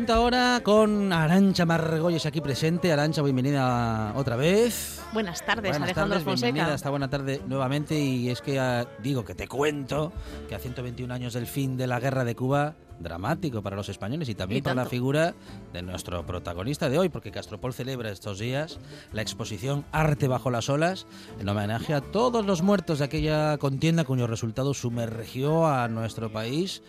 [0.00, 2.90] Cuento ahora con Arancha Margolles aquí presente.
[2.90, 5.02] Arancha, bienvenida otra vez.
[5.12, 6.74] Buenas tardes, Buenas Alejandro tardes, bienvenida Fonseca.
[6.74, 8.00] esta buena tarde nuevamente.
[8.00, 10.10] Y es que ah, digo que te cuento
[10.48, 14.30] que a 121 años del fin de la guerra de Cuba, dramático para los españoles
[14.30, 15.34] y también Y para la figura
[15.74, 18.78] de nuestro protagonista de hoy, porque Castropol celebra estos días
[19.12, 21.06] la exposición Arte bajo las olas
[21.38, 26.82] en homenaje a todos los muertos de aquella contienda cuyo resultado sumergió a nuestro país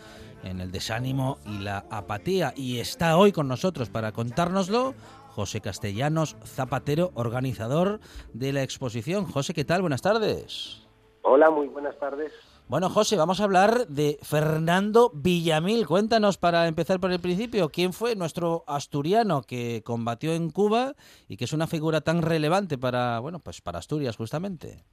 [0.43, 2.53] en el desánimo y la apatía.
[2.55, 4.93] Y está hoy con nosotros para contárnoslo
[5.29, 7.99] José Castellanos Zapatero, organizador
[8.33, 9.25] de la exposición.
[9.25, 9.81] José, ¿qué tal?
[9.81, 10.81] Buenas tardes.
[11.23, 12.31] Hola, muy buenas tardes.
[12.67, 15.85] Bueno, José, vamos a hablar de Fernando Villamil.
[15.85, 20.95] Cuéntanos para empezar por el principio, ¿quién fue nuestro asturiano que combatió en Cuba
[21.27, 24.85] y que es una figura tan relevante para, bueno, pues para Asturias justamente?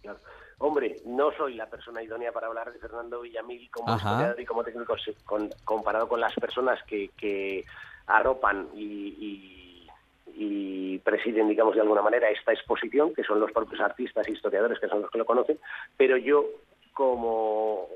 [0.00, 0.18] Claro.
[0.58, 4.10] Hombre, no soy la persona idónea para hablar de Fernando Villamil como Ajá.
[4.10, 7.64] historiador y como técnico con- comparado con las personas que, que
[8.06, 8.82] arropan y,
[9.18, 9.88] y-
[10.36, 14.78] y presiden, digamos, de alguna manera esta exposición, que son los propios artistas e historiadores
[14.80, 15.58] que son los que lo conocen,
[15.96, 16.44] pero yo
[16.92, 17.88] como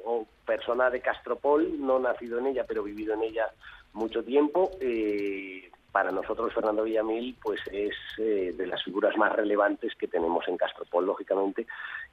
[0.45, 3.49] persona de Castropol, no nacido en ella, pero vivido en ella
[3.93, 9.95] mucho tiempo, eh, para nosotros Fernando Villamil pues es eh, de las figuras más relevantes
[9.95, 11.67] que tenemos en Castropol, lógicamente,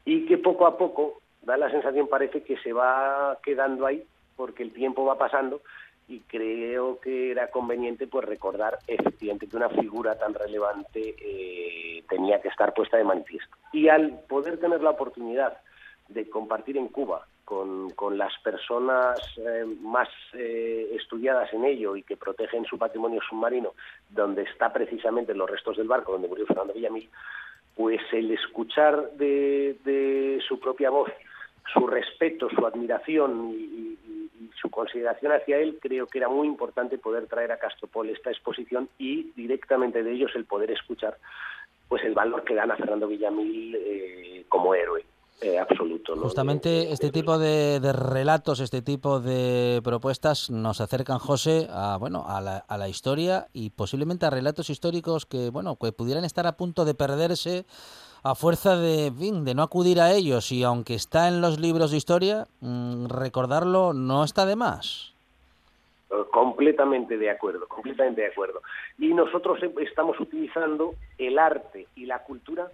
[0.06, 4.03] y que poco a poco da la sensación, parece que se va quedando ahí,
[4.35, 5.62] porque el tiempo va pasando
[6.08, 12.41] y creo que era conveniente pues recordar efectivamente que una figura tan relevante eh, tenía
[12.41, 13.56] que estar puesta de manifiesto.
[13.74, 15.58] Y al poder tener la oportunidad
[16.08, 22.03] de compartir en Cuba con, con las personas eh, más eh, estudiadas en ello y
[22.03, 23.73] que protegen su patrimonio submarino,
[24.09, 27.09] donde está precisamente los restos del barco donde murió Fernando Villamil,
[27.75, 31.11] pues el escuchar de, su propia voz
[31.73, 33.97] su respeto, su admiración y
[34.61, 38.88] su consideración hacia él, creo que era muy importante poder traer a Castropol esta exposición
[38.97, 41.17] y directamente de ellos el poder escuchar
[41.88, 45.05] pues el valor que dan a Fernando Villamil eh, como héroe
[45.41, 46.16] eh, absoluto.
[46.16, 46.22] ¿no?
[46.22, 52.25] Justamente este tipo de, de relatos, este tipo de propuestas nos acercan, José, a bueno,
[52.28, 56.47] a la, a la historia y posiblemente a relatos históricos que bueno, que pudieran estar
[56.47, 57.66] a punto de perderse
[58.23, 61.97] a fuerza de, de no acudir a ellos y aunque está en los libros de
[61.97, 65.13] historia, mm, recordarlo no está de más.
[66.31, 68.62] Completamente de acuerdo, completamente de acuerdo.
[68.97, 72.69] Y nosotros estamos utilizando el arte y la cultura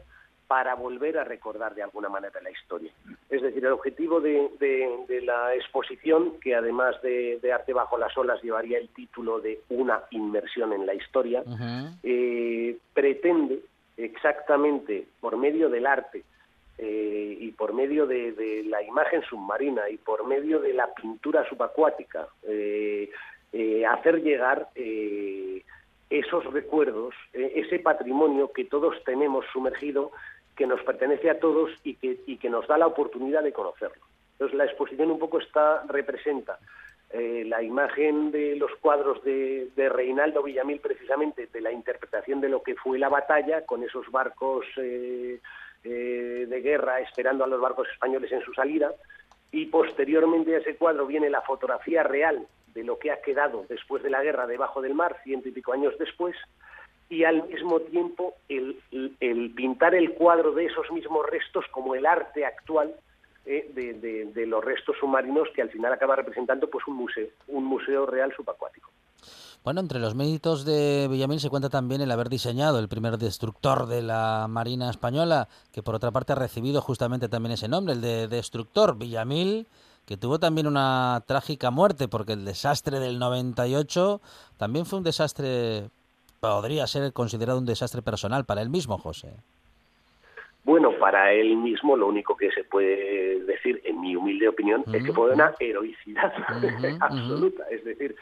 [0.51, 2.91] para volver a recordar de alguna manera la historia.
[3.29, 7.97] Es decir, el objetivo de, de- de la exposición, que además de, de Arte bajo
[7.97, 11.41] las olas llevaría el título de Una inmersión en la historia,
[12.03, 13.59] eh, pretende
[13.95, 16.23] exactamente por medio del arte
[16.77, 21.47] eh, y por medio de, de la imagen submarina y por medio de la pintura
[21.47, 23.09] subacuática eh,
[23.53, 24.67] eh, hacer llegar
[26.09, 30.11] esos recuerdos, ese patrimonio que todos tenemos sumergido,
[30.61, 34.03] que nos pertenece a todos y que, y que nos da la oportunidad de conocerlo.
[34.33, 36.59] Entonces la exposición un poco está representa
[37.09, 42.61] eh, la imagen de los cuadros de, Reinaldo Villamil, precisamente de la interpretación de lo
[42.61, 45.39] que fue la batalla, con esos barcos eh,
[45.83, 48.91] eh, de guerra esperando a los barcos españoles en su salida,
[49.51, 54.03] y posteriormente a ese cuadro viene la fotografía real de lo que ha quedado después
[54.03, 56.35] de la guerra debajo del mar, ciento y pico años después,
[57.11, 58.77] y al mismo tiempo el,
[59.55, 62.95] pintar el cuadro de esos mismos restos como el arte actual
[63.45, 63.69] eh,
[64.33, 68.33] de los restos submarinos que al final acaba representando pues un museo, un museo real
[68.35, 68.89] subacuático.
[69.63, 73.85] Bueno, entre los méritos de Villamil se cuenta también el haber diseñado el primer destructor
[73.85, 78.01] de la Marina Española, que por otra parte ha recibido justamente también ese nombre, el
[78.01, 78.97] de destructor.
[78.97, 79.67] Villamil
[80.05, 84.19] que tuvo también una trágica muerte, porque el desastre del 98
[84.57, 85.89] también fue un desastre,
[86.41, 89.29] podría ser considerado un desastre personal para él mismo, José.
[90.63, 95.03] Bueno, para él mismo lo único que se puede decir, en mi humilde opinión, es
[95.03, 96.33] que fue una heroicidad
[96.99, 97.63] absoluta.
[97.69, 98.15] Es decir,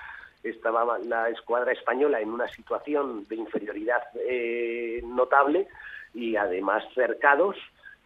[0.43, 5.67] estaba la escuadra española en una situación de inferioridad eh, notable
[6.13, 7.55] y además cercados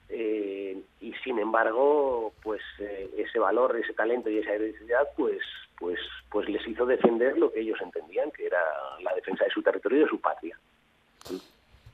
[0.09, 5.39] eh, y sin embargo pues eh, ese valor ese talento y esa heroicidad pues
[5.79, 5.99] pues
[6.29, 8.61] pues les hizo defender lo que ellos entendían que era
[9.01, 10.57] la defensa de su territorio y de su patria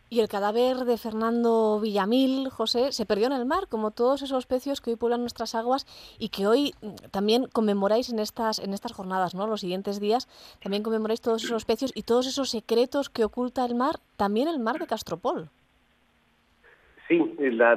[0.10, 4.48] y el cadáver de Fernando Villamil, José, se perdió en el mar, como todos esos
[4.48, 5.86] pecios que hoy pueblan nuestras aguas
[6.18, 9.46] y que hoy mm, también conmemoráis en estas, en estas jornadas, ¿no?
[9.46, 10.28] Los siguientes días
[10.64, 14.60] también conmemoráis todos esos pecios y todos esos secretos que oculta el mar, también el
[14.60, 15.50] mar de Castropol.
[17.08, 17.20] Sí,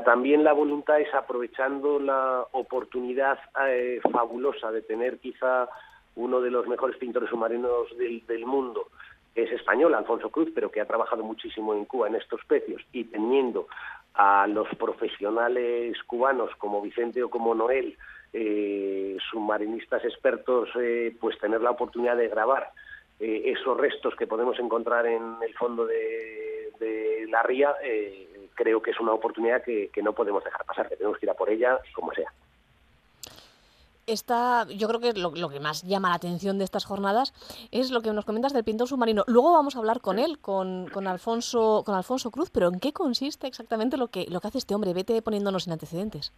[0.04, 5.68] también la voluntad es aprovechando la oportunidad eh, fabulosa de tener quizá
[6.16, 8.88] uno de los mejores pintores submarinos del mundo
[9.34, 13.04] es español, Alfonso Cruz, pero que ha trabajado muchísimo en Cuba en estos pecios y
[13.04, 13.66] teniendo
[14.14, 17.96] a los profesionales cubanos como Vicente o como Noel,
[18.34, 22.70] eh, submarinistas expertos, eh, pues tener la oportunidad de grabar
[23.20, 27.74] eh, esos restos que podemos encontrar en el fondo de, de la ría,
[28.54, 31.30] creo que es una oportunidad que, que no podemos dejar pasar, que tenemos que ir
[31.30, 32.30] a por ella como sea
[34.12, 37.32] esta, yo creo que lo, que más llama la atención de estas jornadas
[37.70, 39.24] es lo que nos comentas del pintor submarino.
[39.26, 42.92] Luego vamos a hablar con él, con, con, Alfonso, con Alfonso Cruz, pero ¿en qué
[42.92, 44.94] consiste exactamente lo que, lo que hace este hombre?
[44.94, 46.32] Vete poniéndonos en antecedentes.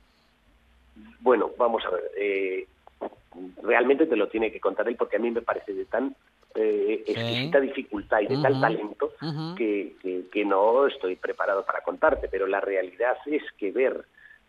[1.21, 2.11] Bueno, vamos a ver.
[2.17, 2.67] Eh,
[3.63, 6.15] realmente te lo tiene que contar él porque a mí me parece de tan
[6.55, 9.13] eh, exquisita dificultad y de tal talento
[9.57, 9.95] que,
[10.31, 14.05] que, no estoy preparado para contarte, pero la realidad es que ver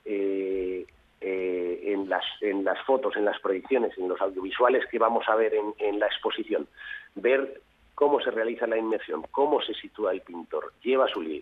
[0.05, 0.85] eh,
[1.27, 5.33] eh, en, las, en las fotos, en las proyecciones, en los audiovisuales que vamos a
[5.33, 6.67] ver en, la exposición,
[7.15, 7.61] ver
[7.95, 11.41] cómo se realiza la inmersión, cómo se sitúa el pintor, lleva su,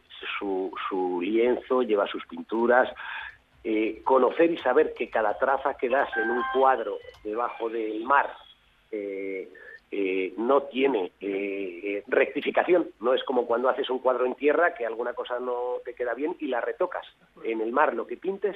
[0.88, 2.96] su, lienzo, lleva sus pinturas,
[3.66, 8.34] eh, conocer y saber que cada traza que das en un cuadro debajo del mar
[8.90, 9.52] eh,
[10.38, 11.12] no tiene
[12.08, 15.94] rectificación, no es como cuando haces un cuadro en tierra que alguna cosa no te
[15.94, 17.06] queda bien y la retocas.
[17.44, 18.56] En el mar lo que pintes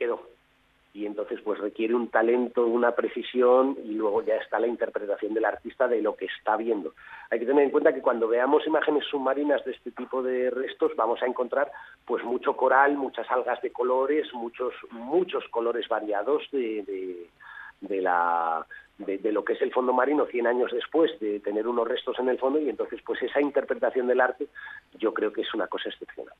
[0.00, 0.22] quedó.
[0.92, 5.44] Y entonces pues requiere un talento, una precisión y luego ya está la interpretación del
[5.44, 6.94] artista de lo que está viendo.
[7.30, 10.96] Hay que tener en cuenta que cuando veamos imágenes submarinas de este tipo de restos
[10.96, 11.70] vamos a encontrar
[12.04, 17.28] pues mucho coral, muchas algas de colores, muchos muchos colores variados de,
[17.82, 18.66] la
[18.98, 22.18] de, de, lo que es el fondo marino 100 años después de tener unos restos
[22.18, 24.48] en el fondo y entonces pues esa interpretación del arte
[24.98, 26.34] yo creo que es una cosa excepcional.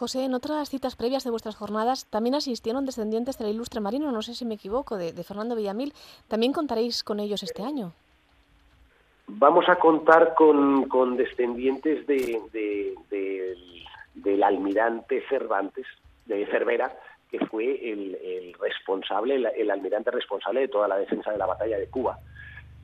[0.00, 4.22] José, en otras citas previas de vuestras jornadas también asistieron descendientes del ilustre marino, no
[4.22, 5.92] sé si me equivoco, de, Fernando Villamil.
[6.26, 7.92] ¿También contaréis con ellos este año?
[9.26, 12.94] Vamos a contar con, descendientes de,
[14.14, 15.86] del almirante Cervantes,
[16.24, 16.96] de Cervera,
[17.30, 21.88] que fue el, responsable, el, almirante responsable de toda la defensa de la batalla de
[21.88, 22.18] Cuba.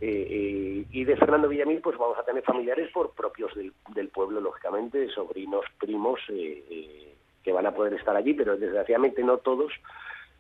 [0.01, 4.41] Eh, eh, y de Fernando Villamil, pues vamos a tener familiares por propios del, pueblo,
[4.41, 9.73] lógicamente, sobrinos, primos, eh, que van a poder estar allí, pero desgraciadamente no todos,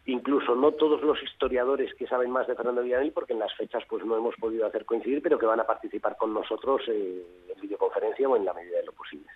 [0.04, 3.82] incluso no todos los historiadores que saben más de Fernando Villamil, porque en las fechas
[3.88, 7.22] pues no hemos podido hacer coincidir, pero que van a participar con nosotros en
[7.60, 9.26] videoconferencia o en la medida de lo posible.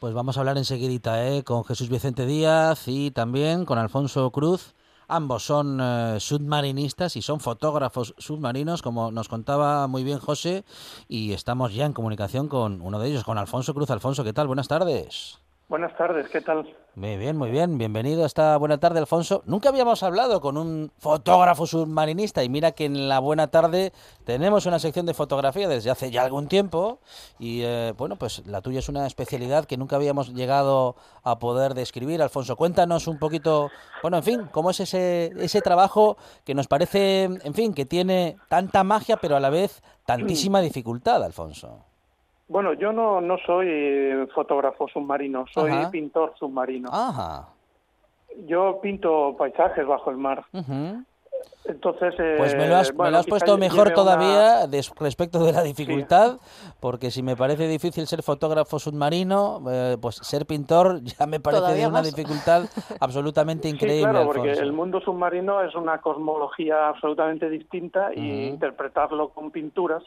[0.00, 4.74] Pues vamos a hablar enseguidita con Jesús Vicente Díaz y también con Alfonso Cruz.
[5.12, 10.64] Ambos son eh, submarinistas y son fotógrafos submarinos, como nos contaba muy bien José,
[11.08, 13.90] y estamos ya en comunicación con uno de ellos, con Alfonso Cruz.
[13.90, 14.46] Alfonso, ¿qué tal?
[14.46, 15.40] Buenas tardes.
[15.68, 16.64] Buenas tardes, ¿qué tal?
[16.96, 17.78] Muy bien, muy bien.
[17.78, 19.42] Bienvenido a esta buena tarde, Alfonso.
[19.46, 23.92] Nunca habíamos hablado con un fotógrafo submarinista y mira que en la buena tarde
[24.24, 26.98] tenemos una sección de fotografía desde hace ya algún tiempo
[27.38, 31.74] y eh, bueno, pues la tuya es una especialidad que nunca habíamos llegado a poder
[31.74, 32.22] describir.
[32.22, 33.70] Alfonso, cuéntanos un poquito,
[34.02, 38.36] bueno, en fin, cómo es ese, ese trabajo que nos parece, en fin, que tiene
[38.48, 41.89] tanta magia pero a la vez tantísima dificultad, Alfonso.
[42.50, 46.88] Bueno, yo no, no soy fotógrafo submarino, soy pintor submarino.
[46.92, 47.46] Ajá.
[48.44, 50.44] Yo pinto paisajes bajo el mar.
[51.64, 54.66] Entonces, pues me lo has, me lo has puesto mejor todavía
[54.98, 56.38] respecto de la dificultad,
[56.80, 61.72] porque si me parece difícil ser fotógrafo submarino, eh, pues ser pintor ya me parece
[61.74, 62.64] de una dificultad
[63.00, 64.08] absolutamente increíble.
[64.08, 70.02] Sí, claro, porque el mundo submarino es una cosmología absolutamente distinta y interpretarlo con pinturas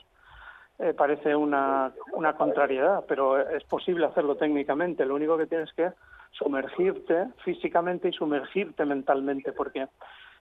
[0.83, 5.05] eh, parece una, una contrariedad, pero es posible hacerlo técnicamente.
[5.05, 5.91] Lo único que tienes que
[6.31, 9.87] sumergirte físicamente y sumergirte mentalmente, porque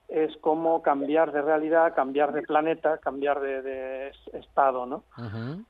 [0.09, 5.05] es como cambiar de realidad, cambiar de planeta, cambiar de, estado, ¿no?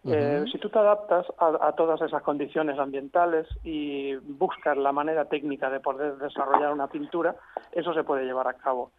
[0.05, 5.69] Eh, si tú te adaptas a, todas esas condiciones ambientales y buscas la manera técnica
[5.71, 7.37] de poder desarrollar una pintura,
[7.73, 8.91] eso se puede llevar a cabo.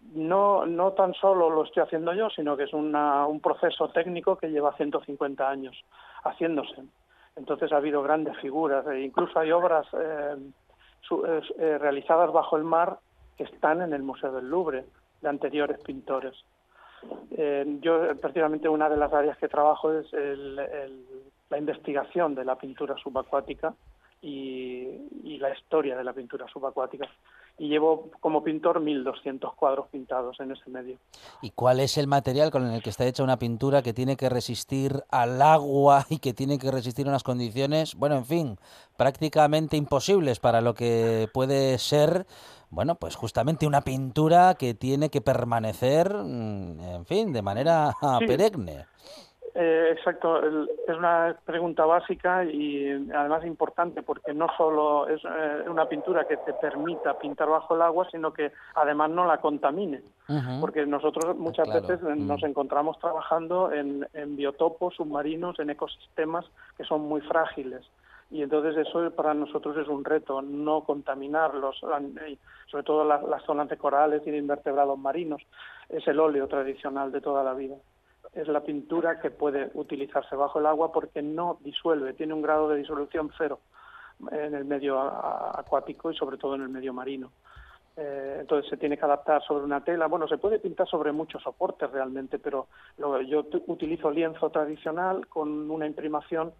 [0.00, 4.50] No, no tan solo lo estoy haciendo yo, sino que es un proceso técnico que
[4.50, 5.76] lleva 150 años
[6.24, 6.82] haciéndose.
[7.36, 10.36] Entonces ha habido grandes figuras, e incluso hay obras eh,
[11.58, 12.98] eh, realizadas bajo el mar
[13.36, 14.84] que están en el Museo del Louvre
[15.20, 16.34] de anteriores pintores.
[17.30, 22.96] Eh, yo, prácticamente, una de las áreas que trabajo es la investigación de la pintura
[22.96, 23.74] subacuática
[24.22, 27.08] y, la historia de la pintura subacuática.
[27.60, 30.96] Y llevo como pintor 1.200 cuadros pintados en ese medio.
[31.42, 34.30] ¿Y cuál es el material con el que está hecha una pintura que tiene que
[34.30, 38.58] resistir al agua y que tiene que resistir unas condiciones, bueno, en fin,
[38.96, 42.26] prácticamente imposibles para lo que puede ser
[42.70, 47.92] bueno, pues justamente una pintura que tiene que permanecer, mm, en fin, de manera
[48.26, 48.86] perenne.
[49.54, 55.88] Eh, exacto, es una pregunta básica y además importante porque no solo es eh, una
[55.88, 60.02] pintura que te permita pintar bajo el agua, sino que además no la contamine.
[60.60, 62.26] Porque nosotros muchas veces mm.
[62.26, 67.84] nos encontramos trabajando en, en biotopos submarinos, en ecosistemas que son muy frágiles
[68.30, 73.76] y entonces eso para nosotros es un reto, no contaminarlos, sobre todo las, zonas de
[73.76, 75.42] corales y de invertebrados marinos.
[75.88, 77.74] Es el óleo tradicional de toda la vida.
[78.32, 82.68] Es la pintura que puede utilizarse bajo el agua porque no disuelve, tiene un grado
[82.68, 83.60] de disolución cero
[84.30, 87.32] en el medio acuático y sobre todo en el medio marino.
[87.96, 90.06] Eh, entonces se tiene que adaptar sobre una tela.
[90.06, 95.86] Bueno, se puede pintar sobre muchos soportes realmente, pero yo utilizo lienzo tradicional con una
[95.86, 96.52] imprimación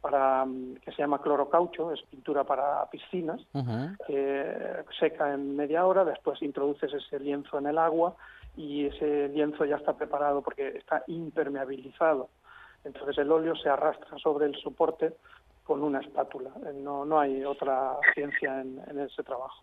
[0.00, 3.40] para mm, que se llama clorocaucho, es pintura para piscinas,
[4.06, 8.14] que seca en media hora, después introduces ese lienzo en el agua
[8.56, 12.28] y ese lienzo ya está preparado porque está impermeabilizado.
[12.84, 15.14] Entonces el óleo se arrastra sobre el soporte
[15.64, 16.50] con una espátula.
[16.66, 19.62] Eh, no, no hay otra ciencia en, ese trabajo.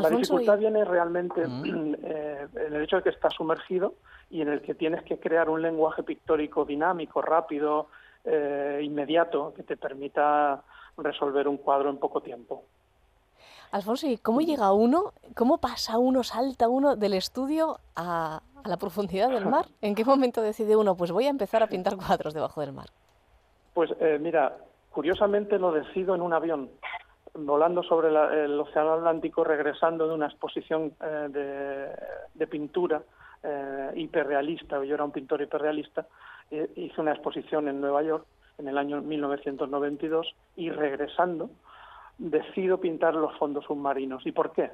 [0.00, 1.42] la dificultad viene realmente
[2.02, 3.94] eh, en el hecho de que está sumergido
[4.28, 7.88] y en el que tienes que crear un lenguaje pictórico dinámico, rápido,
[8.24, 10.62] eh, inmediato que te permita
[10.98, 12.64] resolver un cuadro en poco tiempo.
[13.72, 19.30] Alfonso, ¿y cómo llega uno, cómo pasa uno, salta uno del estudio a, la profundidad
[19.30, 19.66] del mar?
[19.80, 22.86] ¿En qué momento decide uno, pues voy a empezar a pintar cuadros debajo del mar?
[23.74, 24.56] Pues eh, mira,
[24.90, 26.70] curiosamente lo decido en un avión,
[27.34, 31.92] volando sobre el Océano Atlántico, regresando de una exposición eh,
[32.34, 33.02] de, pintura
[33.94, 36.06] hiperrealista, yo era un pintor hiperrealista,
[36.50, 38.24] eh, hice una exposición en Nueva York
[38.58, 41.50] en el año 1992 y regresando
[42.18, 44.26] decido pintar los fondos submarinos.
[44.26, 44.70] ¿Y por qué?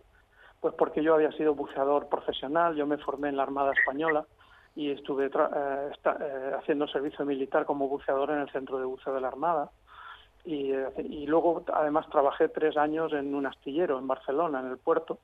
[0.61, 4.26] Pues porque yo había sido buceador profesional, yo me formé en la Armada Española
[4.75, 9.20] y estuve eh, eh, haciendo servicio militar como buceador en el Centro de Buceo de
[9.20, 9.70] la Armada.
[10.44, 15.18] Y, y, luego, además, trabajé tres años en un astillero en Barcelona, en el puerto,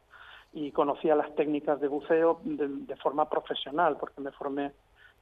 [0.52, 4.72] y conocía las técnicas de buceo de forma profesional, porque me formé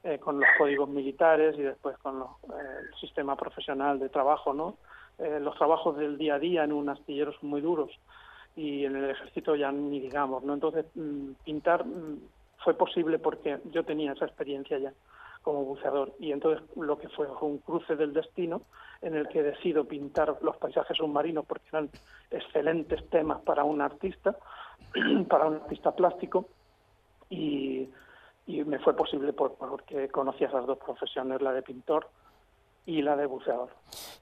[0.03, 4.53] eh, con los códigos militares y después con los, eh, el sistema profesional de trabajo,
[4.53, 4.77] ¿no?
[5.19, 7.91] Eh, los trabajos del día a día en un astillero son muy duros
[8.55, 10.53] y en el ejército ya ni digamos, ¿no?
[10.53, 12.19] Entonces, mm, pintar mm,
[12.63, 14.93] fue posible porque yo tenía esa experiencia ya
[15.41, 18.61] como buceador y entonces lo que fue fue un cruce del destino
[19.01, 21.89] en el que decido pintar los paisajes submarinos porque eran
[22.29, 24.35] excelentes temas para un artista,
[25.29, 26.47] para un artista plástico
[27.29, 27.89] y
[28.47, 32.07] y me fue posible porque conocía esas dos profesiones, la de pintor
[32.87, 33.67] y la de buceador.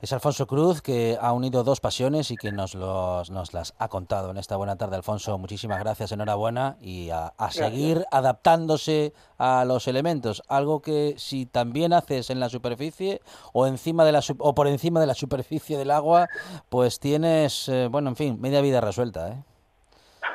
[0.02, 3.88] Es Alfonso Cruz que ha unido dos pasiones y que nos, los, nos las ha
[3.90, 4.96] contado en esta buena tarde.
[4.96, 10.42] Alfonso, muchísimas gracias, enhorabuena y a, seguir adaptándose a los elementos.
[10.50, 13.22] Algo que si también haces en la superficie
[13.54, 16.28] o, encima de la, o por encima de la superficie del agua,
[16.68, 19.30] pues tienes, eh, bueno, en fin, media vida resuelta.
[19.30, 19.44] ¿eh?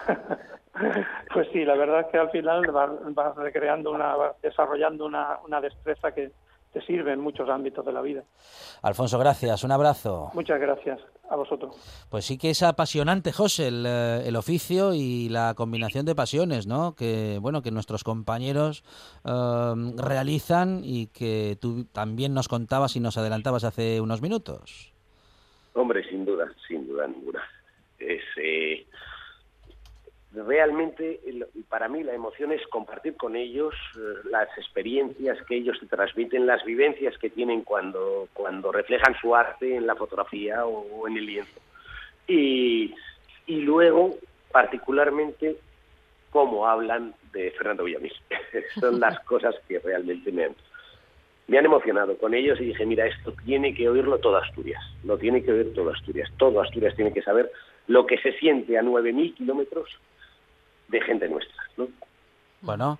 [1.34, 6.12] Pues sí, la verdad es que al final vas, recreando una, desarrollando una, una destreza
[6.12, 6.32] que
[6.72, 8.24] te sirve en muchos ámbitos de la vida.
[8.82, 10.30] Alfonso, gracias, un abrazo.
[10.34, 11.76] Muchas gracias a vosotros.
[12.10, 16.66] Pues sí que es apasionante, José, el, eh, el oficio y la combinación de pasiones,
[16.66, 16.94] ¿no?
[16.94, 18.84] Que bueno, que nuestros compañeros
[19.24, 24.92] eh, realizan y que tú también nos contabas y nos adelantabas hace unos minutos.
[25.74, 27.42] Hombre, sin duda, sin duda ninguna.
[27.98, 28.86] Es eh,
[30.32, 31.20] realmente
[31.68, 36.46] para mí la emoción es compartir con ellos eh, las experiencias que ellos te transmiten,
[36.46, 41.26] las vivencias que tienen cuando, cuando reflejan su arte en la fotografía o, en el
[41.26, 41.60] lienzo.
[42.28, 42.94] Y,
[43.46, 44.16] y luego,
[44.52, 45.56] particularmente,
[46.30, 48.12] cómo hablan de Fernando Villamil.
[48.80, 50.54] Son las cosas que realmente me han,
[51.48, 55.18] me han emocionado con ellos y dije, mira, esto tiene que oírlo toda Asturias, lo
[55.18, 57.50] tiene que oír toda Asturias, todo Asturias tiene que saber
[57.88, 59.98] lo que se siente a 9.000 kilómetros
[60.90, 61.56] de gente nuestra.
[61.76, 61.88] ¿no?
[62.62, 62.98] Bueno,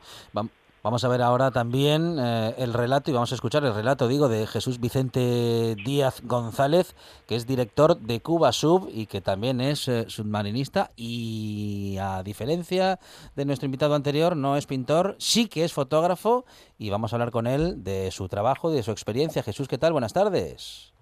[0.82, 4.30] Vamos a ver ahora también eh, el relato y vamos a escuchar el relato, digo,
[4.30, 6.97] de Jesús Vicente Díaz González,
[7.28, 12.99] que es director de Cuba Sub y que también es eh, submarinista y a diferencia
[13.37, 16.47] de nuestro invitado anterior, no es pintor, sí que es fotógrafo
[16.78, 19.42] y vamos a hablar con él de su trabajo, de su experiencia.
[19.42, 19.92] Jesús, ¿qué tal?
[19.92, 20.94] Buenas tardes.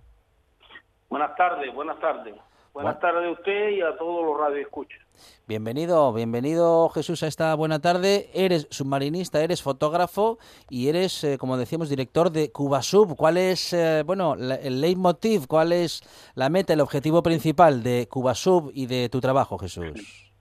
[1.08, 2.34] Buenas tardes, buenas tardes.
[2.74, 5.07] Buenas tardes a usted y a todos los radioescuchas.
[5.46, 8.28] Bienvenido, bienvenido Jesús a esta buena tarde.
[8.34, 13.16] Eres submarinista, eres fotógrafo y eres, eh, como decíamos, director de Cubasub.
[13.16, 16.02] ¿Cuál es, eh, bueno, el leitmotiv, cuál es
[16.34, 20.32] la meta, el objetivo principal de Cubasub y de tu trabajo, Jesús?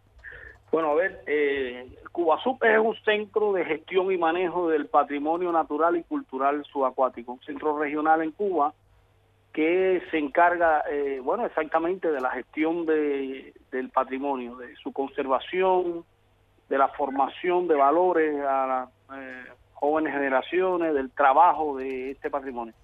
[0.71, 5.95] Bueno, a ver, eh, Cubasub es un centro de gestión y manejo del patrimonio natural
[5.95, 8.73] y cultural subacuático, un centro regional en Cuba
[9.57, 16.05] que se encarga, eh, bueno, exactamente de la gestión de, del patrimonio, de su conservación,
[16.69, 22.75] de la formación de valores a las eh, jóvenes generaciones, del trabajo de este patrimonio.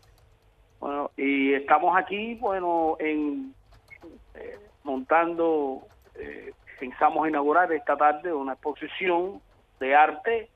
[0.80, 3.54] Bueno, y estamos aquí, bueno, en
[4.34, 5.84] eh, montando,
[6.80, 9.40] pensamos inaugurar esta tarde una exposición
[9.80, 10.50] de arte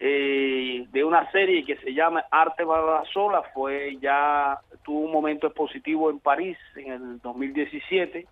[0.00, 5.12] eh, de una serie que se llama Arte para la Sola, fue ya tuvo un
[5.12, 8.26] momento expositivo en París en el 2017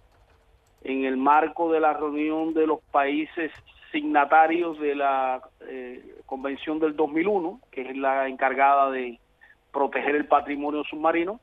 [0.87, 3.50] en el marco de la reunión de los países
[3.90, 9.18] signatarios de la eh, Convención del 2001, que es la encargada de
[9.73, 11.40] proteger el patrimonio submarino.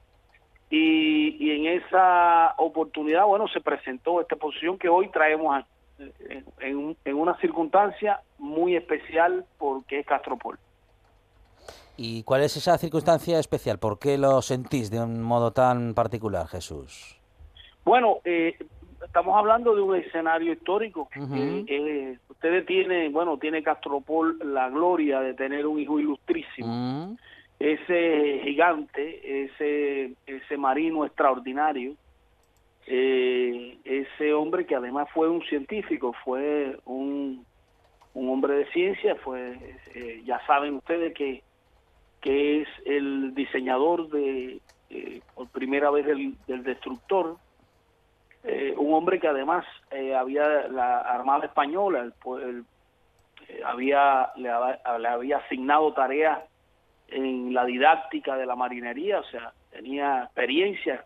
[0.70, 5.73] Y, y en esa oportunidad, bueno, se presentó esta exposición que hoy traemos aquí
[6.60, 10.58] en, en, una circunstancia muy especial porque es Castropol.
[11.96, 13.78] ¿Y cuál es esa circunstancia especial?
[13.78, 17.20] ¿Por qué lo sentís de un modo tan particular, Jesús?
[17.86, 18.58] Bueno, eh,
[19.04, 21.10] estamos hablando de un escenario histórico.
[21.16, 27.16] Eh, eh, ustedes tienen, bueno, tiene Castropol la gloria de tener un hijo ilustrísimo.
[27.60, 31.94] Ese gigante, ese, ese marino extraordinario,
[32.88, 37.46] eh, ese hombre que además fue un científico, fue un,
[38.14, 39.58] un hombre de ciencia, fue
[39.96, 41.44] eh, ya saben ustedes que,
[42.22, 47.38] que es el diseñador de eh, por primera vez del, destructor,
[48.44, 49.66] eh, un hombre que además
[50.18, 52.12] había la Armada Española,
[53.66, 56.40] había le había asignado tareas
[57.08, 61.06] en la didáctica de la marinería, o sea, tenía experiencia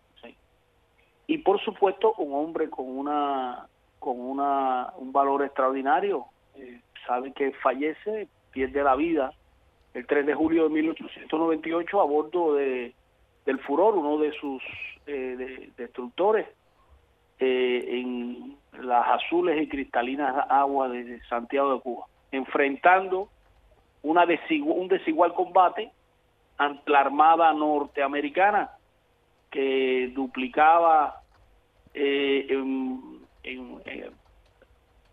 [1.28, 3.68] y por supuesto un hombre con una
[4.00, 6.24] con una un valor extraordinario.
[6.56, 9.32] Eh, sabe que fallece pierde la vida
[9.94, 12.94] el 3 de julio de 1898 a bordo de
[13.44, 14.62] del Furor uno de sus
[15.06, 16.46] eh, destructores
[17.38, 23.28] eh, en las azules y cristalinas aguas de Santiago de Cuba enfrentando
[24.02, 25.90] una un desigual combate
[26.56, 28.70] ante la armada norteamericana
[29.50, 31.17] que duplicaba
[32.00, 33.18] eh, en,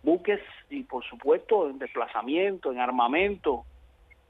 [0.03, 3.63] buques y por supuesto en desplazamiento, en armamento.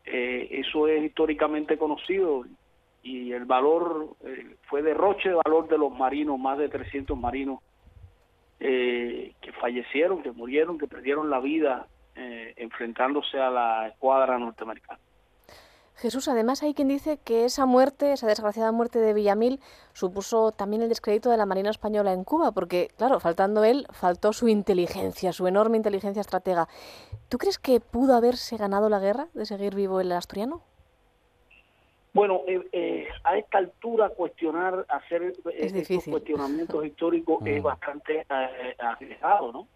[0.06, 2.46] Eh, eso es históricamente conocido
[3.04, 7.60] y el valor eh, fue derroche de valor de los marinos, más de 300 marinos
[8.58, 14.98] que fallecieron, que murieron, que perdieron la vida enfrentándose a la escuadra norteamericana.
[15.96, 19.62] Jesús, además hay quien dice que esa muerte, esa desgraciada muerte de Villamil,
[19.94, 24.34] supuso también el descrédito de la Marina Española en Cuba, porque, claro, faltando él, faltó
[24.34, 26.68] su inteligencia, su enorme inteligencia estratega.
[27.30, 30.62] ¿Tú crees que pudo haberse ganado la guerra de seguir vivo el asturiano?
[32.16, 37.64] Bueno, eh, eh, a esta altura cuestionar, hacer eh, estos cuestionamientos históricos es mm.
[37.64, 38.26] bastante
[38.80, 39.68] arriesgado, ¿no?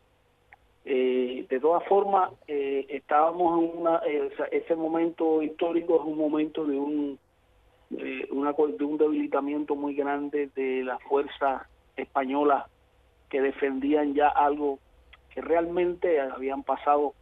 [0.91, 6.65] Eh, de todas formas, eh, estábamos en una, eh, ese momento histórico es un momento
[6.65, 7.19] de un,
[8.31, 11.61] una, de un debilitamiento muy grande de las fuerzas
[11.95, 12.65] españolas
[13.29, 14.79] que defendían ya algo
[15.31, 17.13] que realmente habían pasado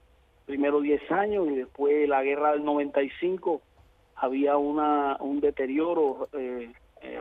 [0.46, 3.62] primero 10 años y después la guerra del 95
[4.16, 6.30] había una, un deterioro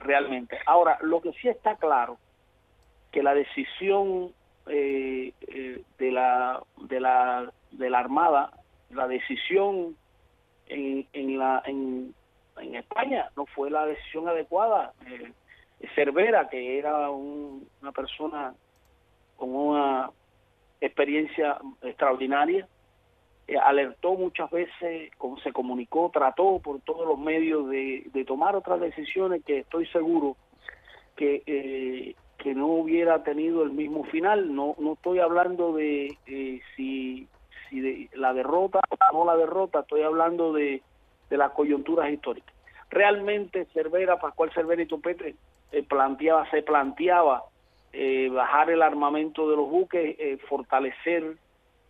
[0.00, 0.58] realmente.
[0.64, 2.18] Ahora, lo que sí está claro,
[3.10, 4.30] que la decisión
[4.68, 8.52] eh, eh, de la de la de la armada
[8.90, 9.96] la decisión
[10.66, 12.14] en, en la en,
[12.58, 14.92] en España no fue la decisión adecuada.
[15.06, 15.32] Eh,
[15.94, 18.54] Cervera que era una persona
[19.36, 20.10] con una
[20.80, 22.66] experiencia extraordinaria
[23.48, 25.10] eh, alertó muchas veces,
[25.44, 30.36] se comunicó, trató por todos los medios de, tomar otras decisiones que estoy seguro
[31.14, 34.54] que, que no hubiera tenido el mismo final.
[34.54, 37.26] No, no estoy hablando de eh, si,
[37.68, 40.80] si la derrota o no la derrota, estoy hablando de,
[41.28, 42.54] de las coyunturas históricas.
[42.88, 45.34] Realmente Cervera, Pascual Cervera y Topete
[45.88, 47.42] planteaba, se planteaba
[48.30, 50.16] bajar el armamento de los buques,
[50.48, 51.38] fortalecer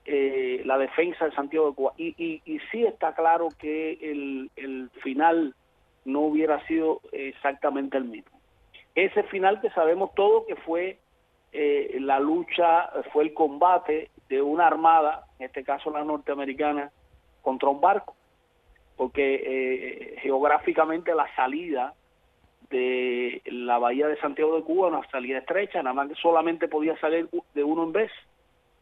[0.07, 1.93] eh, la defensa de Santiago de Cuba.
[1.99, 5.55] Y, y, y sí está claro que el, el final
[6.07, 8.36] no hubiera sido exactamente el mismo.
[8.97, 10.99] Ese final que sabemos todos que fue
[11.53, 16.91] eh, la lucha, fue el combate de una armada, en este caso la norteamericana,
[17.43, 18.17] contra un barco,
[18.97, 21.93] porque eh, geográficamente la salida
[22.71, 26.99] de la bahía de Santiago de Cuba, una salida estrecha, nada más que solamente podía
[26.99, 28.11] salir de uno en vez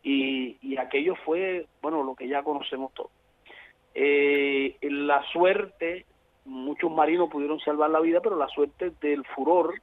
[0.05, 3.11] y, aquello fue, bueno, lo que ya conocemos todos.
[3.95, 6.05] Eh, la suerte,
[6.45, 9.75] muchos marinos pudieron salvar la vida, pero la suerte del furor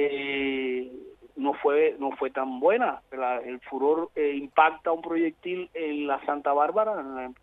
[0.00, 0.92] eh,
[1.36, 3.02] no fue no fue tan buena.
[3.44, 7.34] el furor eh, impacta un proyectil en la Santa Bárbara, en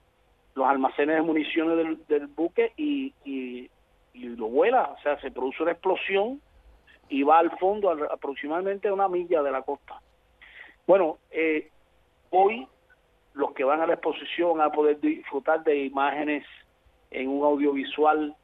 [0.54, 3.70] los almacenes de municiones del, buque y, y,
[4.14, 6.42] lo vuela, o sea, se produce una explosión
[7.10, 10.00] y va al fondo aproximadamente a una milla de la costa.
[10.88, 11.70] Bueno, eh,
[12.30, 12.68] hoy
[13.34, 16.46] los que van a la exposición a poder disfrutar de imágenes
[17.12, 18.36] en un audiovisual,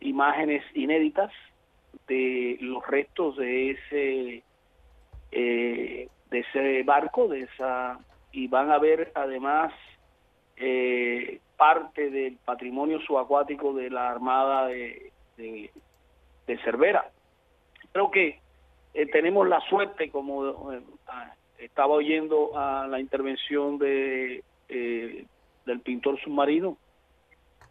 [0.00, 1.32] imágenes inéditas
[2.06, 4.42] de los restos de ese
[5.32, 7.98] eh, de ese barco, de esa
[8.32, 9.72] y van a ver además
[10.56, 15.70] eh, parte del patrimonio subacuático de la Armada de, de,
[16.64, 17.10] Cervera.
[17.92, 18.40] Creo que
[18.94, 20.72] eh, tenemos la suerte, como
[21.58, 25.26] estaba oyendo a la intervención de eh,
[25.66, 26.76] del pintor submarino.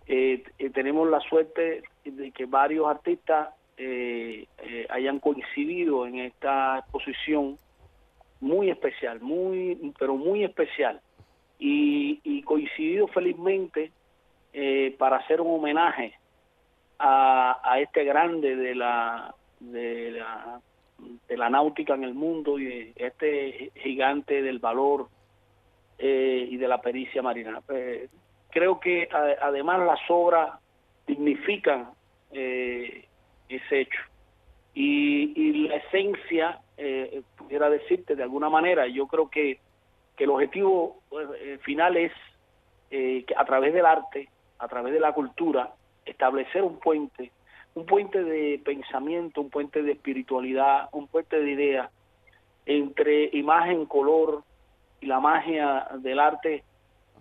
[0.07, 3.49] Eh, eh, tenemos la suerte de que varios artistas
[4.89, 7.57] hayan coincidido en esta exposición
[8.39, 11.01] muy especial, muy pero muy especial
[11.57, 13.91] y, coincidido felizmente
[14.97, 16.13] para hacer un homenaje
[16.99, 20.61] a, este grande de la de la
[21.27, 25.07] de la náutica en el mundo y este gigante del valor
[25.97, 27.61] eh, y de la pericia marina.
[27.69, 28.07] Eh,
[28.49, 30.59] creo que además las obras
[31.05, 31.89] dignifican
[32.31, 33.05] eh,
[33.49, 33.99] ese hecho.
[34.73, 36.59] Y, la esencia,
[37.37, 39.59] pudiera decirte de alguna manera, yo creo que,
[40.17, 40.97] que el objetivo
[41.61, 42.11] final es
[42.89, 44.29] que a través del arte,
[44.59, 45.73] a través de la cultura,
[46.05, 47.31] establecer un puente
[47.75, 51.89] un puente de pensamiento, un puente de espiritualidad, un puente de ideas
[52.65, 54.43] entre imagen, color
[55.01, 56.63] y la magia del arte,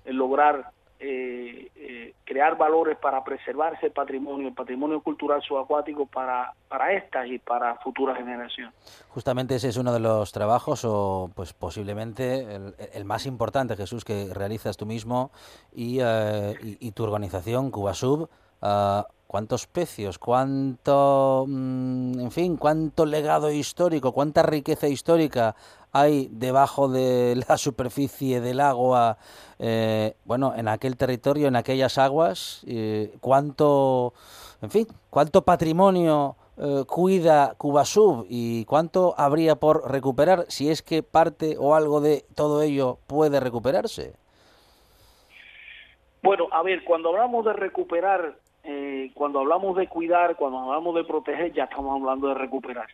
[0.05, 0.71] lograr
[1.05, 7.27] eh, eh, crear valores para preservar ese patrimonio, el patrimonio cultural subacuático para, para estas
[7.27, 8.73] y para futuras generaciones.
[9.09, 12.47] Justamente ese es uno de los trabajos, o pues posiblemente
[12.93, 15.33] el, más importante, Jesús, que realizas tú mismo
[15.73, 18.31] y, eh, y, tu organización, Cubasub.
[18.63, 25.57] Uh, cuántos pecios, cuánto, mm, en fin, cuánto legado histórico, cuánta riqueza histórica
[25.93, 29.19] hay debajo de la superficie del agua,
[29.59, 34.15] eh, bueno, en aquel territorio, en aquellas aguas, eh, cuánto,
[34.61, 41.03] en fin, cuánto patrimonio eh, cuida Cubasub y cuánto habría por recuperar si es que
[41.03, 44.15] parte o algo de todo ello puede recuperarse.
[46.23, 51.05] Bueno, a ver, cuando hablamos de recuperar, eh, cuando hablamos de cuidar, cuando hablamos de
[51.05, 52.87] proteger, ya estamos hablando de recuperar.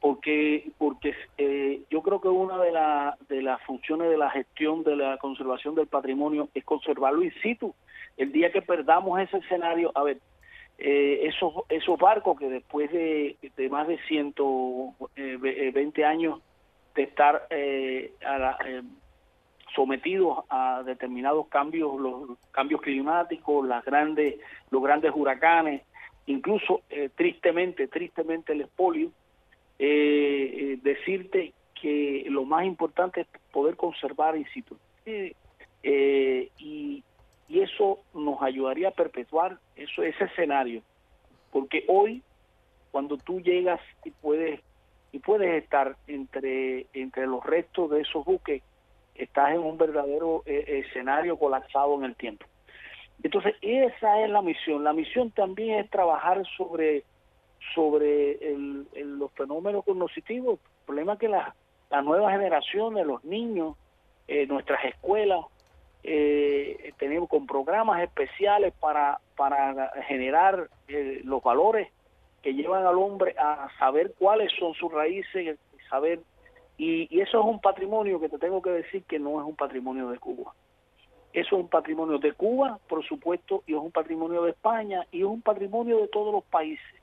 [0.00, 4.82] Porque porque eh, yo creo que una de, la, de las funciones de la gestión
[4.82, 7.74] de la conservación del patrimonio es conservarlo in situ.
[8.16, 10.18] El día que perdamos ese escenario, a ver,
[10.78, 13.36] eh, esos, esos barcos que después de,
[13.70, 16.40] más de 120 eh, años
[16.94, 17.46] de estar
[18.24, 18.58] a la,
[19.74, 24.36] sometidos a determinados cambios, los cambios climáticos, las grandes,
[24.70, 25.82] los grandes huracanes,
[26.26, 29.10] incluso eh, tristemente, tristemente el espolio,
[29.78, 34.76] eh, eh, decirte que lo más importante es poder conservar in situ.
[35.86, 37.04] y,
[37.48, 40.82] y eso nos ayudaría a perpetuar eso, ese escenario,
[41.52, 42.22] porque hoy
[42.90, 44.60] cuando tú llegas y puedes
[45.12, 48.62] y puedes estar entre entre los restos de esos buques
[49.14, 52.46] estás en un verdadero eh, escenario colapsado en el tiempo.
[53.22, 54.84] Entonces, esa es la misión.
[54.84, 57.04] La misión también es trabajar sobre,
[57.74, 58.86] sobre el,
[59.18, 60.58] los fenómenos cognitivos.
[60.60, 61.54] El problema es que las
[62.04, 63.76] nuevas generaciones, los niños,
[64.26, 65.44] eh, nuestras escuelas,
[66.02, 71.88] eh, tenemos con programas especiales para, para generar eh, los valores
[72.42, 76.20] que llevan al hombre a saber cuáles son sus raíces, saber
[76.76, 79.54] y, y, eso es un patrimonio que te tengo que decir que no es un
[79.54, 80.52] patrimonio de Cuba.
[81.32, 85.20] Eso es un patrimonio de Cuba, por supuesto, y es un patrimonio de España y
[85.20, 86.93] es un patrimonio de todos los países.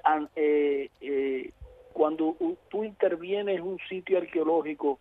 [0.00, 1.50] Sea, eh, eh,
[1.92, 2.36] cuando
[2.68, 4.98] tú intervienes en un sitio arqueológico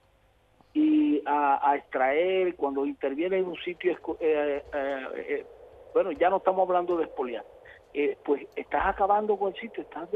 [0.73, 5.45] y a, extraer, cuando interviene en un sitio, eh, eh, eh,
[5.93, 7.43] bueno, ya no estamos hablando de expoliar,
[8.23, 10.07] pues estás acabando con el sitio, estás,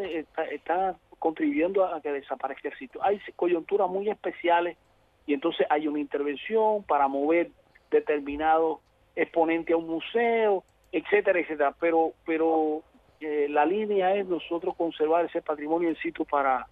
[0.52, 3.04] estás, contribuyendo a que desaparezca el sitio.
[3.04, 4.78] Hay coyunturas muy especiales
[5.26, 7.50] y entonces hay una intervención para mover
[7.90, 8.80] determinado
[9.16, 11.76] exponente a un museo, etcétera, etcétera.
[11.80, 12.84] Pero, pero
[13.20, 16.68] la línea es nosotros conservar ese patrimonio en sitio para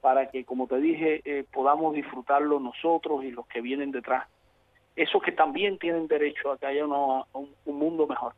[0.00, 4.26] para que, como te dije, eh, podamos disfrutarlo nosotros y los que vienen detrás.
[4.96, 8.34] Esos que también tienen derecho a que haya un, mundo mejor.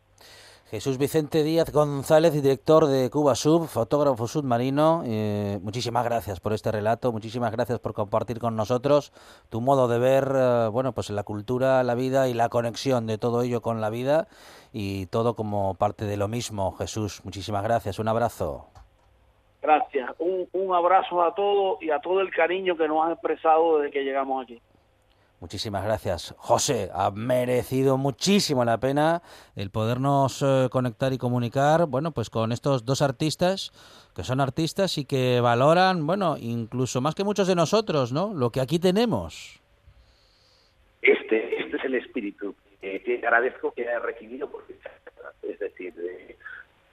[0.73, 6.73] Jesús Vicente Díaz González, director de Cuba Sub, fotógrafo submarino, eh, muchísimas gracias por este
[6.73, 9.13] relato, muchísimas gracias por compartir con nosotros
[9.51, 13.19] tu modo de ver, eh, bueno, pues la cultura, la vida y la conexión de
[13.19, 14.29] todo ello con la vida
[14.73, 16.73] y todo como parte de lo mismo.
[16.73, 18.65] Jesús, muchísimas gracias, un abrazo.
[19.61, 20.09] Gracias.
[20.21, 23.93] Un, un abrazo a todos y a todo el cariño que nos han expresado desde
[23.93, 24.59] que llegamos aquí.
[25.43, 26.89] Muchísimas gracias, José.
[26.95, 29.23] Ha merecido muchísimo la pena
[29.57, 33.73] el podernos eh, conectar y comunicar, bueno, pues con estos dos artistas
[34.15, 38.33] que son artistas y que valoran, bueno, incluso más que muchos de nosotros, ¿no?
[38.33, 39.61] Lo que aquí tenemos.
[41.03, 44.77] Este, este es el espíritu que agradezco que haya recibido porque,
[45.43, 46.37] es decir, eh,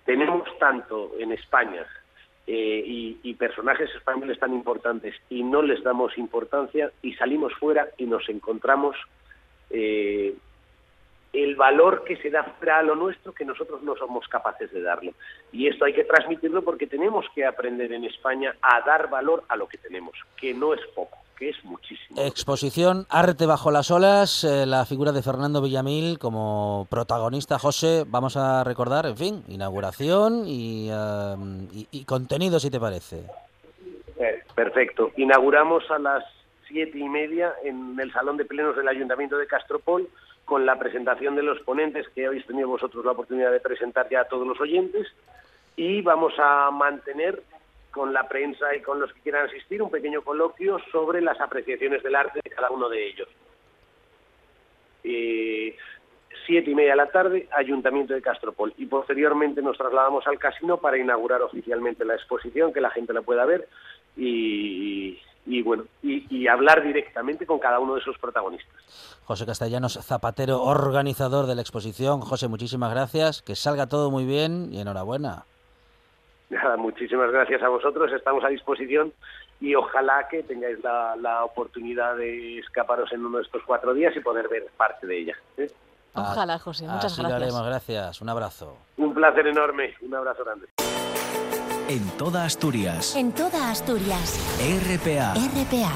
[0.06, 1.86] tenemos tanto en España
[2.52, 8.06] eh, y, personajes españoles tan importantes y no les damos importancia y salimos fuera y
[8.06, 8.98] nos encontramos
[9.70, 10.34] eh,
[11.32, 14.82] el valor que se da fuera a lo nuestro que nosotros no somos capaces de
[14.82, 15.14] darlo.
[15.52, 19.56] Y esto hay que transmitirlo porque tenemos que aprender en España a dar valor a
[19.56, 22.21] lo que tenemos, que no es poco que es muchísimo.
[22.21, 27.58] Exposición Arte bajo las olas, eh, la figura de Fernando Villamil como protagonista.
[27.58, 30.89] José, vamos a recordar, en fin, inauguración y,
[31.91, 33.23] y, contenido, si te parece.
[34.19, 35.12] Eh, perfecto.
[35.15, 36.25] Inauguramos a las
[36.67, 40.10] siete y media en el Salón de Plenos del Ayuntamiento de Castropol
[40.43, 44.21] con la presentación de los ponentes que habéis tenido vosotros la oportunidad de presentar ya
[44.21, 45.08] a todos los oyentes
[45.75, 47.41] y vamos a mantener
[47.91, 52.04] con la prensa y con los que quieran asistir un pequeño coloquio sobre las apreciaciones
[52.04, 53.28] del arte de cada uno de ellos.
[56.45, 58.73] siete y media de la tarde, Ayuntamiento de Castropol.
[58.78, 63.21] Y posteriormente nos trasladamos al casino para inaugurar oficialmente la exposición, que la gente la
[63.21, 63.67] pueda ver
[64.15, 69.19] y, bueno, y, hablar directamente con cada uno de esos protagonistas.
[69.25, 72.21] José Castellanos, zapatero, organizador de la exposición.
[72.21, 75.45] José, muchísimas gracias, que salga todo muy bien y enhorabuena.
[76.50, 79.14] Nada, muchísimas gracias a vosotros, estamos a disposición
[79.62, 84.20] y ojalá que tengáis la, oportunidad de escaparos en uno de estos cuatro días y
[84.20, 85.36] poder ver parte de ella.
[85.58, 85.70] ¿eh?
[86.14, 87.40] Ojalá, José, muchas Así gracias.
[87.40, 88.78] Lo haremos, gracias, un abrazo.
[88.98, 90.68] Un placer enorme, un abrazo grande.
[91.88, 93.16] En toda Asturias.
[93.16, 94.40] En toda Asturias.
[94.60, 95.34] RPA.
[95.34, 95.94] RPA.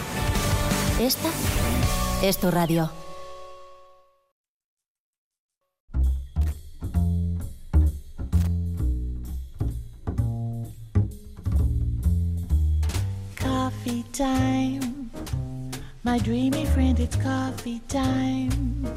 [1.00, 1.30] Esta
[2.28, 2.89] es tu radio.
[14.13, 15.12] Time.
[16.04, 18.93] My dreamy friend, it's coffee time.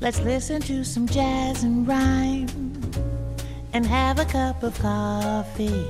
[0.00, 2.48] Let's listen to some jazz and rhyme
[3.74, 5.84] and have a cup of coffee.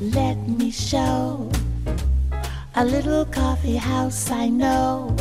[0.00, 1.50] Let me show
[2.74, 5.16] a little coffee house I know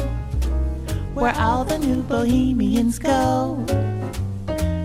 [1.13, 3.63] where all the new bohemians go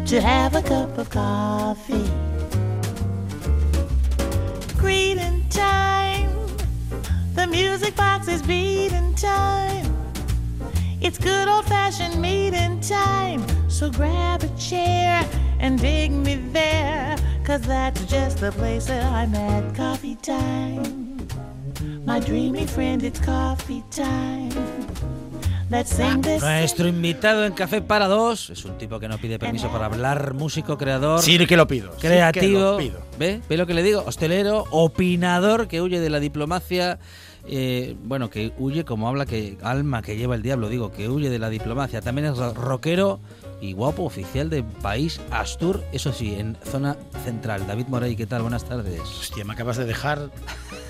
[0.07, 2.09] to have a cup of coffee.
[4.79, 6.31] Greeting time.
[7.35, 9.87] The music box is beating time.
[11.01, 13.43] It's good old fashioned meeting time.
[13.69, 15.29] So grab a chair
[15.61, 17.17] and dig me there.
[17.45, 19.75] Cause that's just the place that I'm at.
[19.75, 21.29] Coffee time.
[22.05, 24.84] My dreamy friend, it's coffee time.
[25.71, 30.35] Nuestro invitado en Café para Dos es un tipo que no pide permiso para hablar,
[30.35, 31.21] músico, creador.
[31.21, 31.93] Sí que lo pido.
[32.01, 32.43] Creativo.
[32.43, 33.01] Sí que lo pido.
[33.19, 33.41] ¿Ve?
[33.49, 34.05] ¿Ve lo que le digo?
[34.07, 36.99] Hostelero, opinador que huye de la diplomacia.
[37.47, 41.29] Eh, bueno, que huye como habla que alma que lleva el diablo, digo, que huye
[41.31, 42.01] de la diplomacia.
[42.01, 43.21] También es rockero
[43.65, 47.67] y guapo oficial de país Astur, eso sí, en zona central.
[47.67, 48.43] David Morey, ¿qué tal?
[48.43, 49.01] Buenas tardes.
[49.01, 50.31] Hostia, me acabas de dejar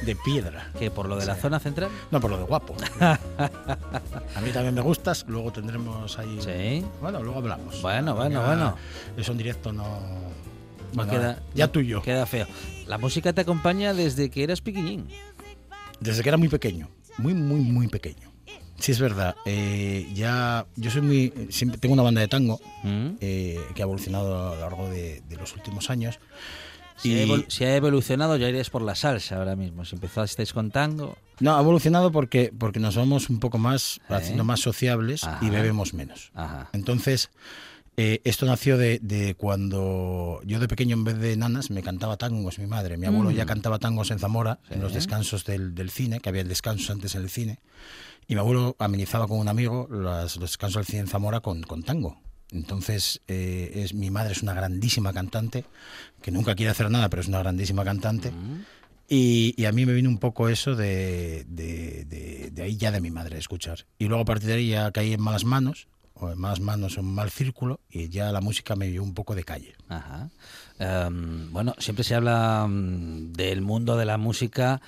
[0.05, 0.71] de piedra.
[0.79, 1.89] ¿Que por lo de la zona central?
[2.11, 2.75] No, por lo de guapo.
[3.01, 6.39] a mí también me gustas, luego tendremos ahí...
[6.41, 6.85] Sí.
[7.01, 7.81] Bueno, luego hablamos.
[7.81, 8.77] Bueno, bueno, Ya- bueno.
[9.17, 9.87] Eso en directo no...
[11.09, 12.03] Queda, ya tuyo.
[12.03, 12.47] Queda feo.
[12.87, 15.09] La música te acompaña desde que eras piquiñín.
[16.01, 18.34] Desde que era muy pequeño, muy, muy, muy pequeño.
[18.79, 19.37] Sí, es verdad.
[19.47, 23.11] eh, ya, yo soy muy, siempre tengo una banda de tango ¿Mm?
[23.21, 26.19] eh, que ha evolucionado a lo largo de, de los últimos años.
[26.97, 29.85] Si, ha evol- si ha evolucionado, ya iréis por la salsa ahora mismo.
[29.85, 31.17] Si empezasteis con tango.
[31.41, 34.15] No, ha evolucionado porque, porque nos vamos un poco más, ¿Eh?
[34.15, 35.45] haciendo más sociables Ajá.
[35.45, 36.31] y bebemos menos.
[36.35, 36.69] Ajá.
[36.73, 37.31] Entonces,
[37.97, 42.17] eh, esto nació de, de cuando yo de pequeño, en vez de nanas, me cantaba
[42.17, 42.97] tangos mi madre.
[42.97, 43.35] Mi abuelo Mm.
[43.35, 44.75] ya cantaba tangos en Zamora, Sí.
[44.75, 47.59] en los descansos del, del cine, que había descansos antes en el cine.
[48.27, 51.83] Y mi abuelo amenizaba con un amigo los descansos del cine en Zamora con, con
[51.83, 52.21] tango.
[52.51, 55.65] Entonces, eh, es, mi madre es una grandísima cantante,
[56.23, 58.33] que nunca quiere hacer nada, pero es una grandísima cantante.
[59.09, 62.91] Y, y a mí me vino un poco eso de, de, de- de ahí ya
[62.91, 63.87] de mi madre, escuchar.
[63.99, 66.97] Y luego a partir de ahí ya caí en malas manos, o en malas manos
[66.97, 69.75] en mal círculo, y ya la música me dio un poco de calle.
[69.89, 70.31] Ajá.
[70.79, 74.81] Em, bueno, siempre se habla mm, del mundo de la música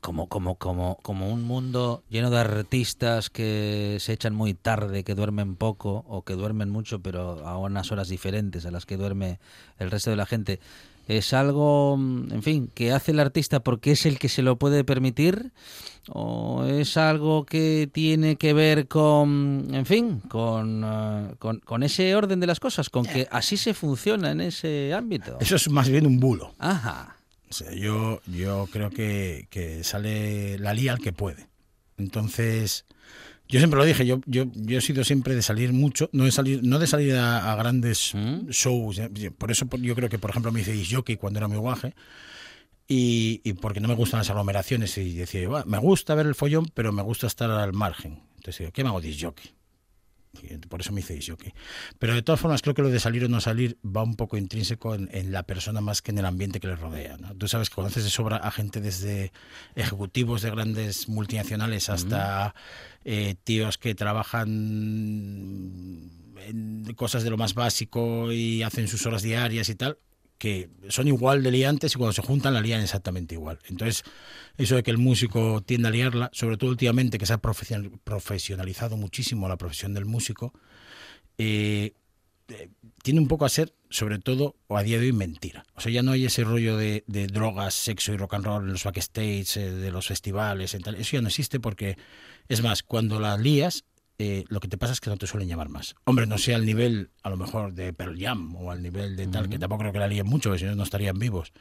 [0.00, 5.14] como, como, como, como un mundo lleno de artistas que se echan muy tarde, que
[5.14, 9.38] duermen poco o que duermen mucho, pero a unas horas diferentes a las que duerme
[9.78, 10.60] el resto de la gente.
[11.08, 14.56] ¿Es algo, mm, en fin, que hace el artista porque es el que se lo
[14.56, 15.52] puede permitir?
[16.10, 22.14] ¿O es algo que tiene que ver con, en fin, con, eh, con, con ese
[22.14, 22.90] orden de las cosas?
[22.90, 25.38] Con que así se funciona en ese ámbito.
[25.40, 26.54] Eso es más bien un bulo.
[26.58, 27.17] Ajá.
[27.50, 31.48] O sea, yo, yo creo que, que sale la lía al que puede.
[31.96, 32.84] Entonces,
[33.48, 36.32] yo siempre lo dije, yo, yo, yo he sido siempre de salir mucho, no de
[36.32, 38.12] salir, no de salir a, a grandes
[38.50, 38.98] shows.
[38.98, 41.58] eh, Por eso yo creo que, por ejemplo, me hice disc jockey cuando era muy
[41.58, 41.94] guaje.
[42.86, 46.34] Y, y porque no me gustan las aglomeraciones y decía, "Buah, me gusta ver el
[46.34, 48.20] follón, pero me gusta estar al margen.
[48.36, 49.50] Entonces digo, ¿qué me hago disc jockey?
[49.50, 49.57] Y
[50.68, 51.52] por eso me hice jockey.
[51.98, 54.36] Pero de todas formas, creo que lo de salir o no salir va un poco
[54.36, 57.16] intrínseco en, en la persona más que en el ambiente que le rodea.
[57.16, 57.34] ¿no?
[57.34, 59.32] Tú sabes que conoces de sobra a gente desde
[59.74, 62.54] ejecutivos de grandes multinacionales hasta
[63.04, 64.48] eh, tíos que trabajan
[66.40, 69.98] en cosas de lo más básico y hacen sus horas diarias y tal,
[70.38, 73.58] que son igual de liantes y cuando se juntan la lían exactamente igual.
[73.68, 74.04] Entonces,
[74.56, 77.98] eso de que el músico tiende a liarla, sobre todo últimamente que se ha profesion-
[78.04, 80.52] profesionalizado muchísimo la profesión del músico,
[81.38, 81.92] eh,
[82.48, 82.70] eh,
[83.02, 85.64] tiene un poco a ser, sobre todo, a día de hoy, mentira.
[85.74, 88.72] O sea, ya no hay ese rollo de, drogas, sexo y rock and roll en
[88.72, 90.94] los backstage, eh, de los festivales, y tal.
[90.94, 91.98] Eso ya no existe porque,
[92.48, 93.84] es más, cuando la lías,
[94.18, 95.94] eh, lo que te pasa es que no te suelen llamar más.
[96.04, 99.28] Hombre, no sea al nivel, a lo mejor, de Pearl Jam o al nivel de
[99.28, 101.52] tal, que tampoco creo que la líen mucho, porque si no, no estarían vivos.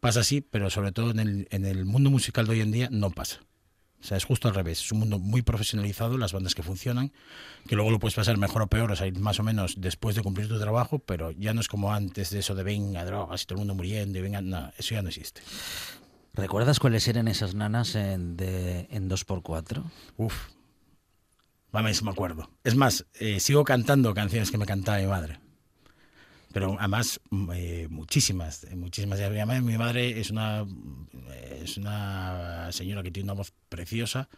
[0.00, 2.88] Pasa así, pero sobre todo en el, en el mundo musical de hoy en día
[2.90, 3.40] no pasa.
[4.00, 4.80] O sea, es justo al revés.
[4.80, 7.12] Es un mundo muy profesionalizado, las bandas que funcionan,
[7.68, 10.22] que luego lo puedes pasar mejor o peor, o sea, más o menos después de
[10.22, 13.44] cumplir tu trabajo, pero ya no es como antes de eso de venga, drogas y
[13.44, 15.42] todo el mundo muriendo y venga, no, eso ya no existe.
[16.32, 19.82] ¿Recuerdas cuáles eran esas nanas en, de, en 2x4?
[20.16, 20.34] Uf,
[21.72, 22.50] Mames, me acuerdo.
[22.64, 25.38] Es más, eh, sigo cantando canciones que me cantaba mi madre.
[26.52, 29.20] Pero además, mm, eh, muchísimas, eh, muchísimas.
[29.20, 30.66] Y Además, mi madre es una,
[31.30, 34.28] eh, es una señora que tiene una voz preciosa,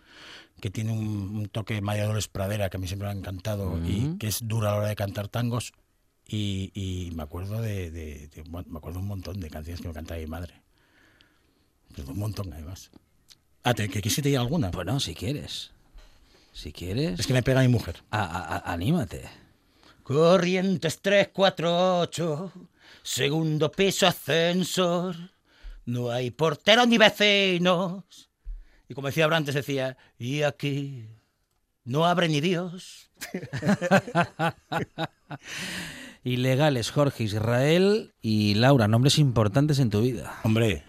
[0.60, 0.98] que tiene un,
[1.36, 4.18] un toque María Dolores Pradera que a mí siempre me ha encantado y Ujú.
[4.18, 5.72] que es dura a la hora de cantar tangos.
[6.28, 9.94] Y, y me acuerdo de, de- de- me acuerdo un montón de canciones que me
[9.94, 10.62] cantaba mi madre.
[11.96, 12.90] Pero un montón, además.
[13.64, 14.70] Ah, ¿te, ¿que quisiste ir alguna?
[14.70, 15.72] Bueno, si quieres.
[16.52, 17.20] Si quieres.
[17.20, 18.02] Es que me pega mi mujer.
[18.10, 19.22] A- a- a- anímate.
[20.02, 22.52] Corrientes 348,
[23.02, 25.16] segundo piso ascensor.
[25.86, 28.04] No hay porteros ni vecinos.
[28.88, 31.06] Y como decía Brantes, decía, y aquí
[31.84, 33.10] no abre ni Dios.
[36.24, 40.38] Ilegales, Jorge, Israel y Laura, nombres importantes en tu vida.
[40.44, 40.84] Hombre,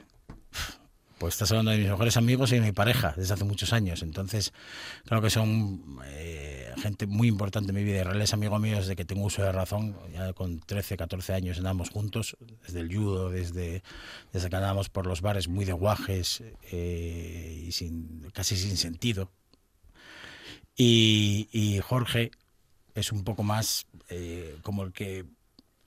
[1.23, 4.01] pues estás hablando de mis mejores amigos y de mi pareja desde hace muchos años.
[4.01, 4.51] Entonces,
[5.05, 8.01] creo que son eh, gente muy importante en mi vida.
[8.01, 9.95] Israel es amigo mío desde que tengo uso de razón.
[10.11, 13.83] Ya con 13, 14 años andamos juntos, desde el judo, desde,
[14.33, 16.43] desde que andábamos por los bares muy de guajes
[16.73, 19.31] eh, y sin, casi sin sentido.
[20.75, 22.31] Y, y Jorge
[22.95, 25.23] es un poco más eh, como el que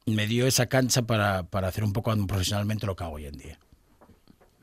[0.06, 3.36] me dio esa cancha para, para hacer un poco profesionalmente lo que hago hoy en
[3.36, 3.58] día.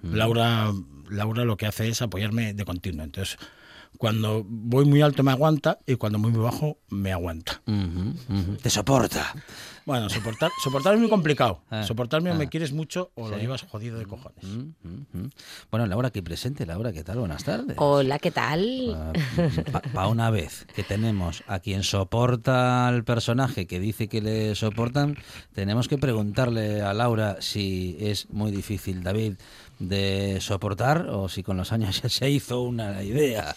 [0.04, 0.72] Laura,
[1.10, 3.04] Laura lo que hace es apoyarme de continuo.
[3.04, 3.38] Entonces,
[3.98, 7.62] cuando voy muy alto me aguanta y cuando voy muy bajo me aguanta.
[8.62, 9.34] Te soporta.
[9.86, 11.62] Bueno, soportar, soportar es muy complicado.
[11.74, 12.38] Ah, Soportarme o ah.
[12.38, 14.44] me quieres mucho o lo llevas jodido de cojones.
[14.44, 15.30] Mm, mm, mm.
[15.72, 16.68] Bueno, Laura, aquí presente.
[16.68, 17.18] Laura, ¿qué tal?
[17.18, 17.76] Buenas tardes.
[17.80, 19.16] Hola, ¿qué tal?
[19.94, 25.18] Para una vez que tenemos a quien soporta al personaje que dice que le soportan,
[25.54, 29.34] tenemos que preguntarle a Laura si es muy difícil, David,
[29.80, 33.56] de soportar o si con los años ya se hizo una idea.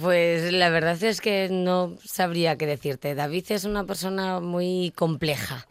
[0.00, 3.14] Pues la verdad es que no sabría qué decirte.
[3.14, 5.66] David es una persona muy compleja.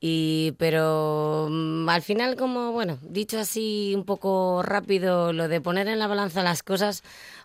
[0.00, 5.88] Y, pero mm, al final, como, bueno, dicho así un poco rápido, lo de poner
[5.88, 7.02] en la balanza las cosas,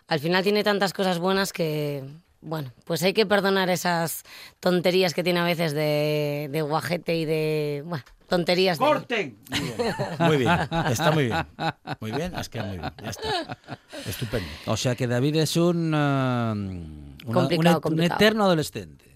[0.08, 2.02] al final tiene tantas cosas buenas que,
[2.46, 4.22] bueno, pues hay que perdonar esas
[4.60, 8.78] tonterías que tiene a veces de, de guajete y de, bueno, tonterías.
[8.78, 9.36] de- ¡Corten!
[10.20, 10.50] Muy bien,
[10.88, 11.46] está muy bien.
[12.00, 12.92] Muy bien, has quedado muy bien.
[13.02, 13.58] Ya está.
[14.06, 14.48] Estupendo.
[14.66, 16.54] O sea que David es un, una-
[17.32, 19.15] Complicado, un, eterno adolescente.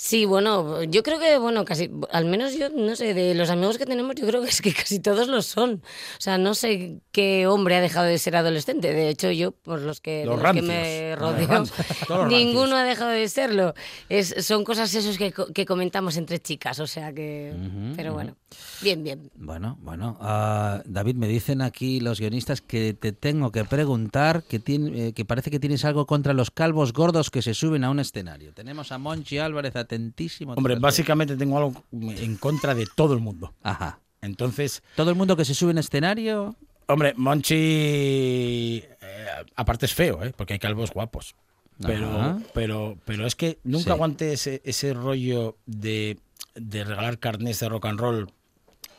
[0.00, 3.78] Sí, bueno, yo creo que, bueno, casi, al menos yo, no sé, de los amigos
[3.78, 5.82] que tenemos, yo creo que es que casi todos lo son.
[5.82, 8.94] O sea, no sé qué hombre ha dejado de ser adolescente.
[8.94, 10.66] De hecho, yo, por los que, Los los que rancios.
[10.66, 13.74] me Los rodeo, ninguno ha dejado de serlo.
[14.08, 17.52] Es, son cosas esos que, que comentamos entre chicas, o sea que...
[17.96, 18.36] pero bueno,
[18.82, 19.32] bien, bien.
[19.34, 20.16] Bueno, bueno.
[20.20, 25.12] ah, David, me dicen aquí los guionistas que te tengo que preguntar que, tiene, eh,
[25.12, 28.54] que parece que tienes algo contra los calvos gordos que se suben a un escenario.
[28.54, 30.52] Tenemos a Monchi Álvarez atentísimo.
[30.54, 33.54] Hombre, básicamente tengo algo en contra de todo el mundo.
[33.62, 34.00] Ajá.
[34.20, 36.56] Entonces, Todo el mundo que se sube en escenario.
[36.86, 38.84] hombre, Monchi, eh,
[39.56, 40.32] aparte es feo, ¿eh?
[40.36, 41.34] porque hay calvos guapos.
[41.80, 42.38] Pero, Ajá.
[42.54, 43.90] pero, pero es que nunca Sí.
[43.90, 46.18] aguante ese, ese rollo de,
[46.56, 48.32] de regalar carnés de rock and roll,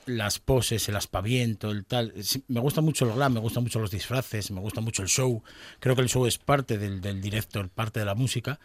[0.05, 2.13] las poses, el aspaviento, el tal.
[2.23, 5.09] Sí, me gusta mucho el glam, me gustan mucho los disfraces, me gusta mucho el
[5.09, 5.43] show.
[5.81, 8.59] Creo que el show es parte del, del director, parte de la música.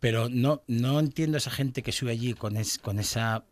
[0.00, 3.44] Pero no, no entiendo a esa gente que sube allí con, es, con esa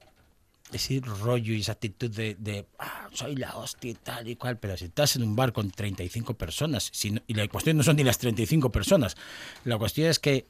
[0.73, 4.77] ese rollo y esa actitud de, "Ah, soy la hostia y tal y cual, pero
[4.77, 8.19] si estás en un bar con 35 personas, y la cuestión no son ni las
[8.19, 9.17] 35 personas,
[9.65, 10.47] la cuestión es que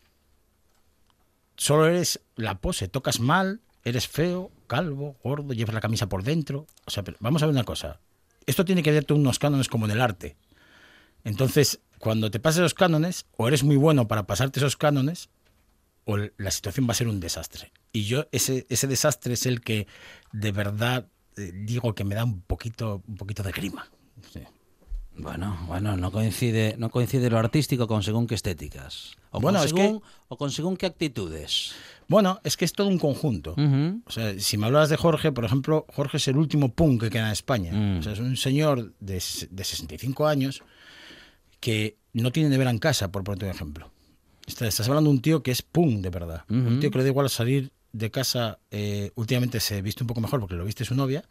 [1.56, 6.66] solo eres la pose, tocas mal, eres feo, calvo, gordo, llevas la camisa por dentro,
[6.86, 8.00] o sea, pero vamos a ver una cosa,
[8.46, 10.36] esto tiene que darte unos cánones como en el arte,
[11.24, 15.28] entonces cuando te pases los cánones, o eres muy bueno para pasarte esos cánones,
[16.06, 17.72] o la situación va a ser un desastre.
[17.92, 19.86] Y yo ese, ese desastre es el que
[20.32, 23.90] de verdad eh, digo que me da un poquito, un poquito de grima.
[24.32, 24.40] Sí.
[25.18, 29.16] Bueno, bueno, no coincide, no coincide lo artístico con según qué estéticas.
[29.30, 31.74] O Bueno, con es según, o con según qué actitudes.
[32.06, 33.56] Bueno, es que es todo un conjunto.
[34.06, 37.10] O sea, si me hablabas de Jorge, por ejemplo, Jorge es el último punk que
[37.10, 37.72] queda en España.
[37.72, 37.98] Mm.
[37.98, 40.62] O sea, es un señor de, de 65 años
[41.58, 43.90] que no tiene nevera en casa, por ponerte un ejemplo.
[44.46, 46.44] Estás, hablando de un tío que es punk de verdad.
[46.48, 46.80] Un Ujú.
[46.80, 50.40] tío que le da igual salir de casa, eh, últimamente se viste un poco mejor
[50.40, 51.24] porque lo viste su novia,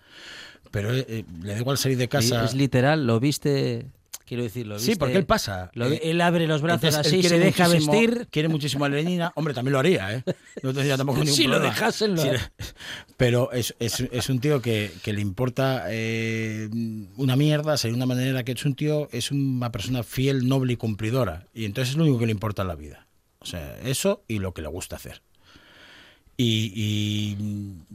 [0.72, 2.44] pero eh, eh, le da igual salir de casa.
[2.44, 3.86] Es literal, lo viste.
[4.26, 5.70] Quiero decir, lo Sí, viste- porque él pasa.
[5.76, 8.28] lo- Eh, él abre los brazos Entonces, así, se quiere deja vestir.
[8.32, 9.32] Quiere muchísimo a Lenina.
[9.36, 10.24] Hombre, también lo haría, ¿eh?
[10.64, 11.72] No tendría tampoco ningún Si lo problema.
[11.76, 12.52] dejasen, lo Sí, haría.
[13.18, 16.68] Pero es, es, es un tío que, que le importa eh,
[17.18, 20.78] una mierda, ser una manera que es un tío, es una persona fiel, noble y
[20.78, 21.46] cumplidora.
[21.54, 23.05] Y entonces es lo único que le importa en la vida.
[23.54, 25.22] Eso y lo que le gusta hacer.
[26.38, 27.38] Y,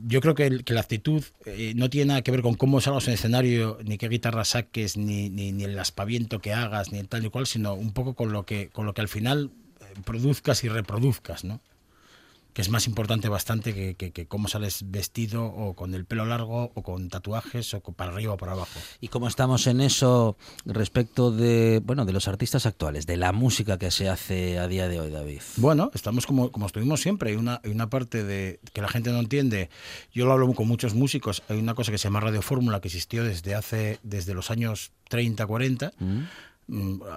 [0.06, 3.14] yo creo que, la actitud eh, no tiene nada que ver con cómo salgas en
[3.14, 7.24] escenario, ni qué guitarra saques, ni, ni, ni el aspaviento que hagas, ni el tal
[7.24, 10.64] y cual, sino un poco con lo que, con lo que al final eh, produzcas
[10.64, 11.60] y reproduzcas, ¿no?
[12.52, 16.24] Que es más importante bastante que, que, que cómo sales vestido o con el pelo
[16.24, 18.78] largo o con tatuajes o con- para arriba o para abajo.
[19.00, 23.78] ¿Y cómo estamos en eso respecto de, bueno, de los artistas actuales, de la música
[23.78, 25.40] que se hace a día de hoy, David?
[25.56, 27.30] Bueno, estamos como, como estuvimos siempre.
[27.30, 29.70] Hay una, hay una parte de que la gente no entiende.
[30.12, 31.42] Yo lo hablo con muchos músicos.
[31.48, 34.92] Hay una cosa que se llama Radio Fórmula que existió desde hace desde los años
[35.08, 35.92] 30, 40.
[35.98, 36.20] mm,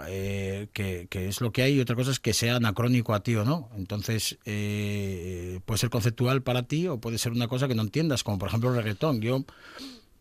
[0.07, 3.35] eh, que, es lo que hay y otra cosa es que sea anacrónico a ti
[3.35, 3.69] o no.
[3.75, 8.23] Entonces, eh, puede ser conceptual para ti o puede ser una cosa que no entiendas,
[8.23, 9.45] como por ejemplo el reggaetón yo,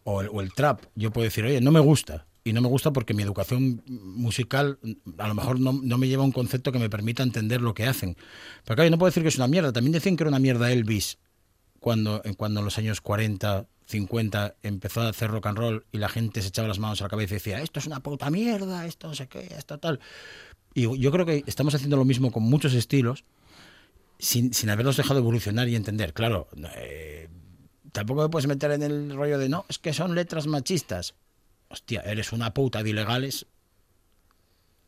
[0.04, 0.84] o, el, trap.
[0.94, 2.26] Yo puedo decir, oye, no me gusta.
[2.44, 4.78] Y no me gusta porque mi educación musical
[5.18, 7.72] a lo mejor no, no me lleva a un concepto que me permita entender lo
[7.72, 8.16] que hacen.
[8.64, 9.72] Pero claro, yo no puedo decir que es una mierda.
[9.72, 11.18] También decían que era una mierda Elvis
[11.78, 16.08] cuando, cuando en los años 40, 50 empezó a hacer rock and roll y la
[16.08, 18.86] gente se echaba las manos a la cabeza y decía, esto es una puta mierda,
[18.86, 20.00] esto no sé qué, esto tal.
[20.74, 23.24] Y yo creo que estamos haciendo lo mismo con muchos estilos
[24.18, 26.14] sin, sin haberlos dejado evolucionar y entender.
[26.14, 27.28] Claro, eh,
[27.92, 31.14] tampoco me puedes meter en el rollo de, no, es que son letras machistas.
[31.68, 33.46] Hostia, eres una puta de ilegales.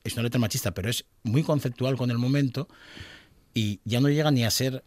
[0.02, 2.68] Es una letra machista, pero es muy conceptual con el momento
[3.54, 4.84] y ya no llega ni a ser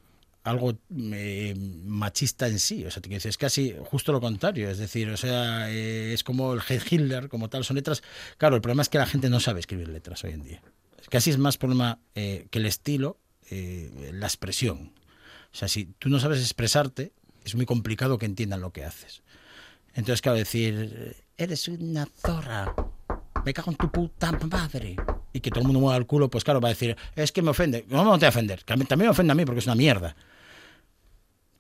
[0.48, 0.80] algo
[1.12, 2.86] eh, machista en sí.
[2.86, 4.70] O sea, te es casi justo lo contrario.
[4.70, 8.02] Es decir, o sea, eh, es como el Hitler, como tal, son letras.
[8.38, 10.62] Claro, el problema es que la gente no sabe escribir letras hoy en día.
[11.10, 13.20] Casi es más problema eh, que el estilo,
[13.50, 14.94] eh, la expresión.
[15.54, 19.24] O sea, si tú no sabes expresarte, es muy complicado que entiendan lo que haces.
[19.94, 22.74] Entonces, claro, decir, eres una zorra,
[23.46, 24.96] me cago en tu puta madre.
[25.34, 27.42] Y que todo el mundo mueva el culo, pues claro, va a decir, es que
[27.42, 27.86] me ofende.
[27.90, 30.16] No me voy a ofender, también me ofende a mí porque es una mierda.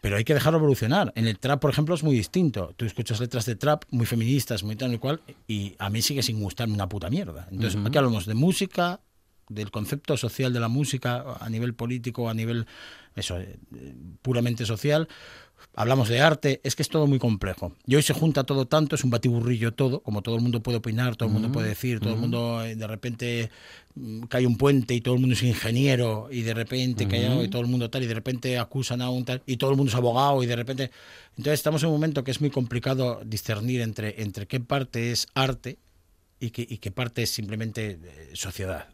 [0.07, 1.11] Pero hay que dejarlo evolucionar.
[1.17, 2.73] En el trap, por ejemplo, es muy distinto.
[2.77, 6.23] Tú escuchas letras de trap muy feministas, muy tal y cual, y a mí sigue
[6.23, 7.45] sin gustarme una puta mierda.
[7.51, 9.01] Entonces, aquí hablamos de música,
[9.49, 12.67] del concepto social de la música a nivel político, a nivel
[13.17, 13.59] eso, eh,
[14.21, 15.09] puramente social.
[15.75, 17.73] Hablamos de arte, es que es todo muy complejo.
[17.85, 20.79] Y hoy se junta todo tanto, es un batiburrillo todo, como todo el mundo puede
[20.79, 23.51] opinar, todo el mundo puede decir, todo el mundo eh, de repente
[23.95, 27.31] mm, cae un puente y todo el mundo es ingeniero y de repente cae Ujú.
[27.31, 29.71] algo y todo el mundo tal y de repente acusan a un tal y todo
[29.71, 30.91] el mundo es abogado y de repente
[31.31, 35.27] entonces estamos en un momento que es muy complicado discernir entre entre qué parte es
[35.35, 35.77] arte
[36.39, 38.87] y qué, y qué parte es simplemente eh, sociedad.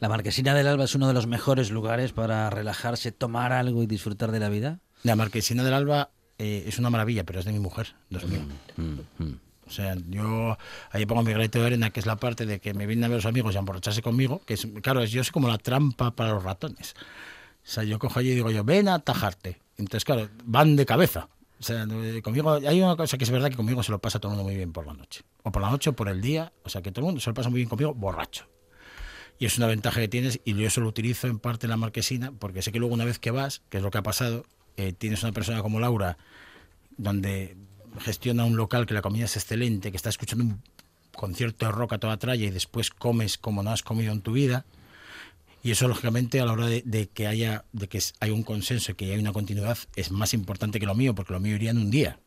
[0.00, 3.86] ¿La Marquesina del Alba es uno de los mejores lugares para relajarse, tomar algo y
[3.86, 4.80] disfrutar de la vida?
[5.04, 8.26] La marquesina del Alba eh, es una maravilla, pero es de mi mujer, no es
[8.26, 8.40] mío.
[9.66, 10.56] O sea, yo
[10.90, 13.08] ahí pongo mi granito de arena, que es la parte de que me vienen a
[13.08, 16.10] ver los amigos y a emborracharse conmigo, que es, claro, yo soy como la trampa
[16.10, 16.94] para los ratones.
[16.98, 19.60] O sea, yo cojo allí y digo yo, ven a tajarte.
[19.76, 21.28] Entonces, claro, van de cabeza.
[21.60, 24.18] O sea, eh, conmigo, hay una cosa que es verdad que conmigo se lo pasa
[24.18, 25.22] todo el mundo muy bien por la noche.
[25.42, 26.50] O por la noche o por el día.
[26.62, 28.46] O sea, que todo el mundo se lo pasa muy bien conmigo borracho.
[29.38, 31.76] Y es una ventaja que tienes y yo eso lo utilizo en parte en la
[31.76, 34.46] marquesina porque sé que luego una vez que vas, que es lo que ha pasado,
[34.76, 36.18] eh, tienes una persona como Laura
[36.96, 37.56] donde
[38.00, 40.62] gestiona un local que la comida es excelente, que está escuchando un
[41.12, 44.32] concierto de rock a toda tralla y después comes como no has comido en tu
[44.32, 44.64] vida.
[45.62, 48.92] Y eso, lógicamente, a la hora de, de que haya de que hay un consenso
[48.92, 51.70] y que haya una continuidad, es más importante que lo mío, porque lo mío iría
[51.70, 52.18] en un día.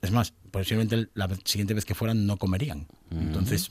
[0.00, 2.86] Es más, posiblemente la siguiente vez que fueran no comerían.
[3.10, 3.70] Entonces,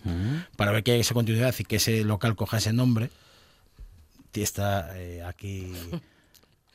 [0.56, 3.10] para ver que hay esa continuidad y que ese local coja ese nombre,
[4.42, 5.74] está eh, aquí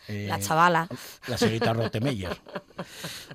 [0.08, 0.88] eh, La chavala.
[1.28, 2.36] la señorita Rotemeyer.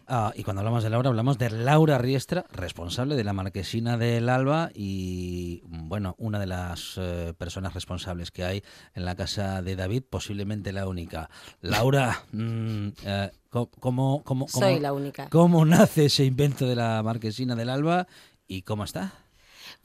[0.09, 4.29] Ah, y cuando hablamos de Laura, hablamos de Laura Riestra, responsable de la Marquesina del
[4.29, 8.63] Alba y, bueno, una de las eh, personas responsables que hay
[8.93, 11.29] en la casa de David, posiblemente la única.
[11.61, 15.27] Laura, mm, eh, ¿cómo, cómo, cómo- Soy la única.
[15.29, 18.07] ¿Cómo nace ese invento de la Marquesina del Alba
[18.47, 19.11] y cómo está?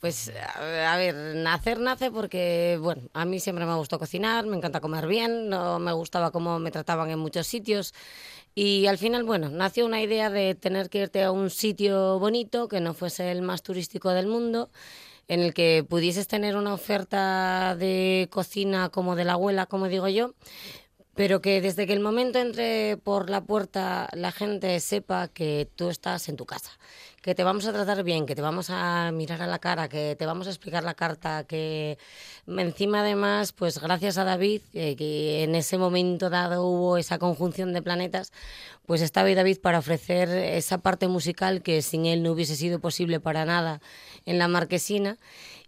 [0.02, 4.80] Pues a ver, nacer nace porque, bueno, a mí siempre me gustó cocinar, me encanta
[4.80, 7.94] comer bien, no me gustaba cómo me trataban en muchos sitios.
[8.52, 12.66] Y al final, bueno, nació una idea de tener que irte a un sitio bonito
[12.66, 14.70] que no fuese el más turístico del mundo
[15.28, 20.08] en el que pudieses tener una oferta de cocina como de la abuela, como digo
[20.08, 20.34] yo,
[21.14, 25.90] pero que desde que el momento entre por la puerta la gente sepa que tú
[25.90, 26.72] estás en tu casa,
[27.22, 30.16] que te vamos a tratar bien, que te vamos a mirar a la cara, que
[30.18, 31.96] te vamos a explicar la carta, que
[32.48, 37.72] encima además, pues gracias a David, eh, que en ese momento dado hubo esa conjunción
[37.72, 38.32] de planetas,
[38.86, 42.80] pues estaba ahí David para ofrecer esa parte musical que sin él no hubiese sido
[42.80, 43.80] posible para nada
[44.26, 45.16] en la marquesina.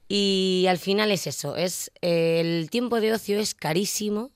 [0.09, 4.33] Y al final es eso, es eh, el tiempo de ocio es carísimo,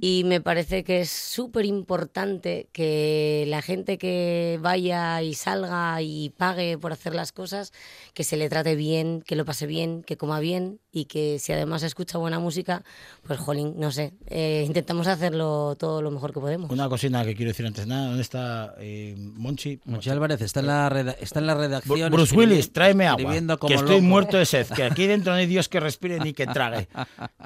[0.00, 6.30] y me parece que es súper importante que la gente que vaya y salga y
[6.30, 7.72] pague por hacer las cosas,
[8.12, 11.52] que se le trate bien, que lo pase bien, que coma bien y que si
[11.52, 12.82] además escucha buena música,
[13.26, 16.70] pues jolín, no sé, eh, intentamos hacerlo todo lo mejor que podemos.
[16.70, 19.78] Una cocina que quiero decir antes de nada, ¿dónde está eh, Monchi?
[19.84, 22.10] Monchi Álvarez está en la, reda- está en la redacción.
[22.10, 23.30] Bruce Willis, tráeme agua.
[23.32, 24.00] Que estoy loco.
[24.02, 24.66] muerto de sed.
[24.68, 26.88] Que aquí dentro no hay Dios que respire ni que trague.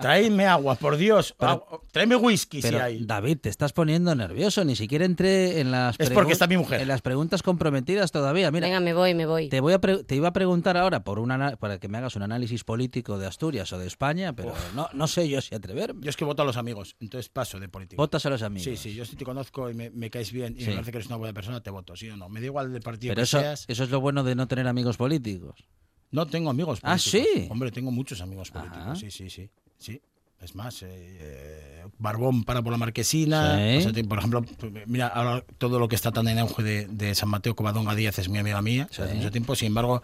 [0.01, 1.35] Tráeme agua, por Dios.
[1.39, 3.05] Pero- Agua- tráeme whisky Pero, si hay.
[3.05, 4.65] David, te estás poniendo nervioso.
[4.65, 6.81] Ni siquiera entré en las Es porque está mi mujer.
[6.83, 8.51] En las preguntas comprometidas todavía.
[8.53, 9.49] Mira, Venga, me voy, me voy.
[9.49, 12.15] te voy a te iba a preguntar ahora por un ana- para que me hagas
[12.15, 16.03] un análisis político de Asturias o de España, pero no, no sé yo si atreverme.
[16.05, 17.97] Yo es que voto a los amigos, entonces paso de política.
[18.01, 18.65] Votas a los amigos.
[18.65, 20.67] Sí, sí, yo si te conozco y me, me caes bien y Sí.
[20.69, 22.29] me parece que eres una buena persona, te voto, sí o no.
[22.29, 23.65] Me da igual del partido Pero que eso, seas.
[23.69, 25.65] eso es lo bueno de no tener amigos políticos.
[26.11, 27.29] No tengo amigos Ah, políticos.
[27.35, 27.49] ¿sí?
[27.51, 28.97] Hombre, tengo muchos amigos políticos, Ajá.
[28.97, 29.49] sí, sí, sí.
[29.79, 30.01] sí.
[30.41, 33.59] Es más, eh, eh, Barbón para por la Marquesina.
[33.59, 33.77] Sí.
[33.77, 34.43] O sea, te- por ejemplo,
[34.87, 38.19] mira, ahora todo lo que está tan en auge de, de San Mateo, Covadonga Díaz
[38.19, 39.19] es mi amiga mía, sea, hace Sí.
[39.19, 39.55] mucho tiempo.
[39.55, 40.03] Sin embargo,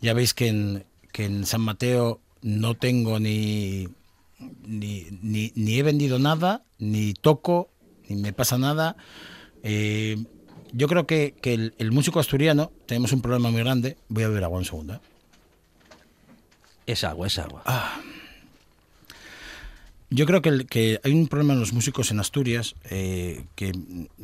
[0.00, 3.88] ya veis que en, que en San Mateo no tengo ni,
[4.66, 7.68] ni, ni, ni he vendido nada, ni toco,
[8.08, 8.96] ni me pasa nada.
[9.64, 10.16] Eh,
[10.72, 13.96] yo creo que, que el, el músico asturiano tenemos un problema muy grande.
[14.08, 14.94] Voy a beber agua un segundo.
[14.94, 15.00] ¿eh?
[16.86, 17.62] Es agua, es agua.
[17.66, 18.00] Ah.
[20.10, 23.72] Yo creo que, el- que hay un problema en los músicos en Asturias, eh, que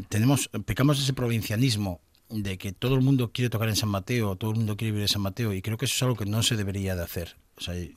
[0.09, 2.01] tenemos, pecamos ese provincianismo
[2.33, 5.03] de que todo el mundo quiere tocar en San Mateo, todo el mundo quiere vivir
[5.03, 7.37] en San Mateo, y creo que eso es algo que no se debería de hacer.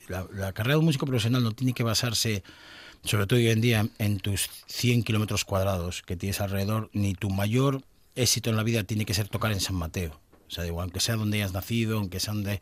[0.08, 2.44] La, carrera de un músico profesional no tiene que basarse,
[3.02, 7.30] sobre todo hoy en día, en tus 100 kilómetros cuadrados que tienes alrededor, ni tu
[7.30, 7.82] mayor
[8.14, 10.20] éxito en la vida tiene que ser tocar en San Mateo.
[10.46, 12.60] O sea, digo, aunque sea donde hayas nacido, aunque sea donde...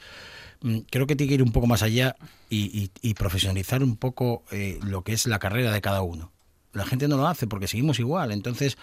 [0.62, 2.16] Mm, Creo que tiene que ir un poco más allá
[2.48, 6.33] y profesionalizar un poco eh, lo que es la carrera de cada uno.
[6.74, 8.32] La gente no lo hace porque seguimos igual.
[8.32, 8.76] Entonces,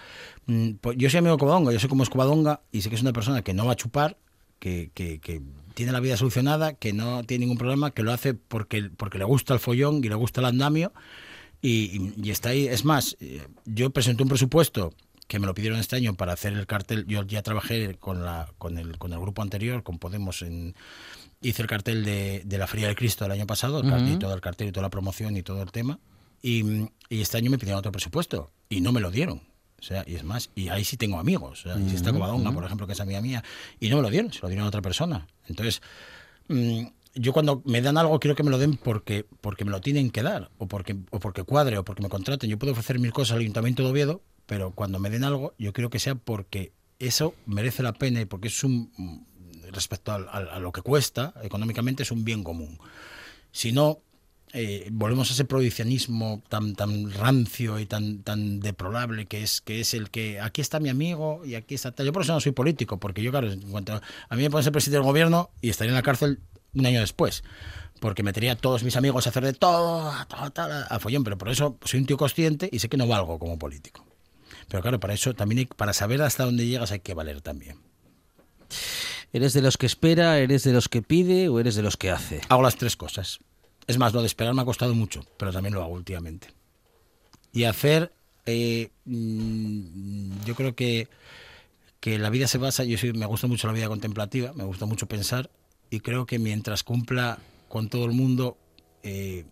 [0.48, 2.96] mm, pues yo soy amigo de Covadonga, yo sé cómo es Covadonga y sé que
[2.96, 4.18] es una persona que no va a chupar,
[4.60, 5.42] que, que- que
[5.74, 9.24] tiene la vida solucionada, que no tiene ningún problema, que lo hace porque, porque le
[9.26, 10.92] gusta el follón y le gusta el andamio
[11.62, 12.68] y, y- y está ahí.
[12.68, 14.94] Es más, eh, yo presenté un presupuesto
[15.28, 17.06] que me lo pidieron este año para hacer el cartel.
[17.08, 20.76] Yo ya trabajé con, la, con, el, con el grupo anterior, con Podemos, en,
[21.42, 24.16] hice el cartel de, de la Feria del Cristo del año pasado, el cartel, Ujú.
[24.16, 26.00] y todo el cartel y toda la promoción y todo el tema.
[26.42, 26.64] Y,
[27.10, 29.42] y este año me pidieron otro presupuesto y no me lo dieron.
[29.80, 31.66] O sea, y es más, y ahí sí tengo amigos.
[31.66, 33.44] O sea, y si está Covadonga, por ejemplo, que es amiga mía,
[33.80, 35.28] y no me lo dieron, se lo dieron a otra persona.
[35.48, 35.82] Entonces,
[36.48, 36.84] mm,
[37.16, 40.12] yo cuando me dan algo quiero que me lo den porque, porque me lo tienen
[40.12, 42.50] que dar, o porque, o porque cuadre, o porque me contraten.
[42.50, 45.74] Yo puedo ofrecer mil cosas al Ayuntamiento de Oviedo, pero cuando me den algo, yo
[45.74, 48.92] quiero que sea porque eso merece la pena y porque es un,
[49.72, 52.78] respecto al- al- a, lo que cuesta económicamente, es un bien común.
[53.52, 54.00] Si no,
[54.54, 59.80] eh, volvemos a ese provincianismo tan tan rancio y tan tan deplorable que es que
[59.80, 62.06] es el que aquí está mi amigo y aquí está tal.
[62.06, 63.94] Yo por eso no soy político, porque yo, claro, en cuanto
[64.30, 66.40] a mí me pueden ser presidente del gobierno y estaría en la cárcel
[66.74, 67.44] un año después.
[68.00, 71.24] Porque metería a todos mis amigos a hacer de todo, a, todo, tal, a follón,
[71.24, 74.06] pero por eso soy un tío consciente y sé que no valgo como político.
[74.68, 77.78] Pero claro, para eso también hay- para saber hasta dónde llegas hay que valer también.
[79.34, 82.10] ¿Eres de los que espera, eres de los que pide o eres de los que
[82.12, 82.42] hace?
[82.50, 83.40] Hago las tres cosas.
[83.92, 86.48] Es más, lo de esperar me ha costado mucho, pero también lo hago últimamente.
[87.52, 88.14] Y hacer,
[88.46, 91.10] eh, mm, yo creo que,
[92.00, 94.86] que la vida se basa, yo soy- me gusta mucho la vida contemplativa, me gusta
[94.86, 95.50] mucho pensar,
[95.90, 97.38] y creo que mientras cumpla
[97.68, 98.58] con todo el mundo,
[99.04, 99.44] eh,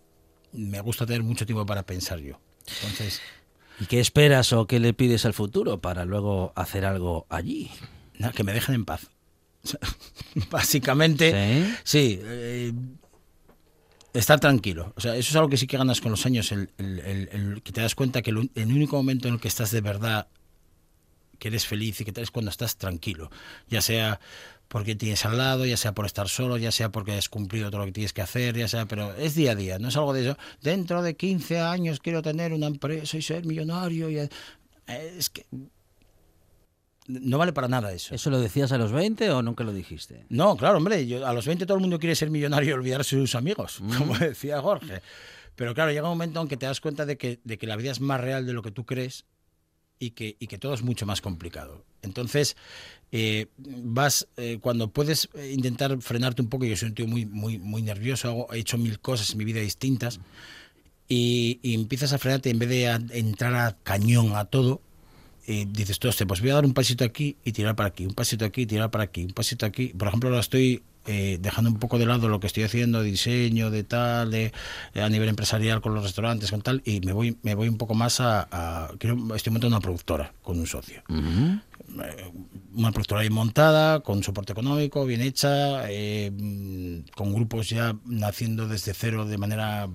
[0.54, 2.40] me gusta tener mucho tiempo para pensar yo.
[2.66, 3.20] Entonces,
[3.78, 7.70] ¿Y qué esperas o qué le pides al futuro para luego hacer algo allí?
[8.18, 9.10] nada, que me dejen en paz.
[10.50, 11.34] Básicamente,
[11.84, 12.72] sí, eh,
[14.14, 14.92] estar tranquilo.
[14.96, 17.28] O sea, eso es algo que sí que ganas con los años, el, el- el-
[17.32, 20.26] el que te das cuenta que el, único momento en el que estás de verdad,
[21.38, 23.30] que eres feliz y que te es cuando estás tranquilo.
[23.68, 24.20] Ya sea
[24.68, 27.80] porque tienes al lado, ya sea por estar solo, ya sea porque has cumplido todo
[27.80, 30.12] lo que tienes que hacer, ya sea, pero es día a día, no es algo
[30.12, 30.38] de eso.
[30.62, 34.10] Dentro de 15 años quiero tener una empresa y ser millonario.
[34.10, 34.28] Y, eh,
[34.86, 35.46] es que
[37.20, 38.14] no vale para nada eso.
[38.14, 40.24] ¿Eso lo decías a los 20 o nunca lo dijiste?
[40.28, 43.16] No, claro, hombre, yo- a los 20 todo el mundo quiere ser millonario y olvidarse
[43.16, 45.02] de sus amigos, como decía Jorge.
[45.56, 47.76] Pero claro, llega un momento en que te das cuenta de que, de que la
[47.76, 49.24] vida es más real de lo que tú crees
[49.98, 51.84] y que, y que todo es mucho más complicado.
[52.02, 52.56] Entonces,
[53.12, 57.26] eh, vas, eh, cuando puedes eh, intentar frenarte un poco, yo soy un tío muy,
[57.26, 60.20] muy, muy nervioso, hago- he hecho mil cosas en mi vida distintas,
[61.08, 64.80] y, y empiezas a frenarte en vez de a- entrar a cañón a todo,
[65.46, 68.06] y dices tú, "Hostia, pues voy a dar un pasito aquí y tirar para aquí,
[68.06, 69.88] un pasito aquí y tirar para aquí, un pasito aquí.
[69.88, 73.10] Por ejemplo, ahora estoy eh, dejando un poco de lado lo que estoy haciendo de
[73.10, 74.52] diseño, de tal, de,
[74.94, 77.94] a nivel empresarial con los restaurantes, con tal, y me voy, me voy un poco
[77.94, 81.02] más a, a- quiero, estoy montando una productora con un socio.
[81.08, 82.32] Eh,
[82.74, 88.68] Una productora bien montada, con soporte económico, bien hecha, eh, mm, con grupos ya naciendo
[88.68, 89.88] desde cero de manera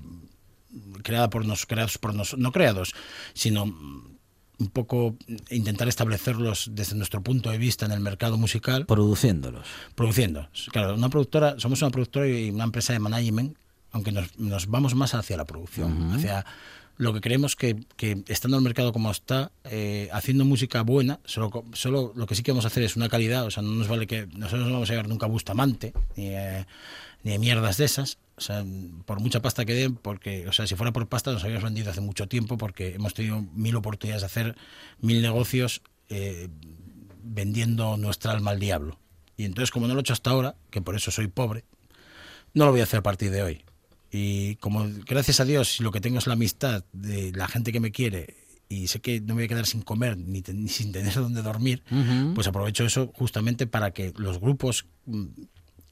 [1.04, 2.94] creada por nos, creados por nos, no creados,
[3.34, 4.15] sino mm,
[4.60, 5.16] un poco
[5.50, 8.86] intentar establecerlos desde nuestro punto de vista en el mercado musical.
[8.86, 9.68] Produciéndolos.
[9.96, 10.50] Produciendo.
[10.72, 13.58] Claro, una productora, somos una productora y una empresa de management,
[13.92, 16.46] aunque nos, nos vamos más hacia la producción, hacia
[16.98, 21.66] lo que creemos que, que estando el mercado como está, eh, haciendo música buena, solo,
[21.74, 23.88] solo lo que sí que vamos a hacer es una calidad, o sea, no nos
[23.88, 26.66] vale que nosotros no vamos a llevar nunca a Bustamante, ni, eh,
[27.26, 28.64] ni de mierdas de esas, o sea,
[29.06, 31.92] por mucha pasta que den, porque, o sea, si fuera por pasta nos habíamos vendido
[31.92, 34.56] hace mucho tiempo porque hemos tenido mil oportunidades de hacer
[35.02, 36.48] mil negocios eh,
[37.24, 39.00] vendiendo nuestra alma al diablo.
[39.38, 41.66] Y entonces, como no lo he hecho hasta ahora, que por eso soy pobre,
[42.54, 43.66] no lo voy a hacer a partir de hoy.
[44.12, 47.80] Y como gracias a Dios lo que tengo es la amistad de la gente que
[47.82, 48.38] me quiere
[48.70, 51.14] y sé que no me voy a quedar sin comer ni, te- ni sin tener
[51.16, 51.84] dónde dormir,
[52.34, 55.26] pues aprovecho eso justamente para que los grupos mm,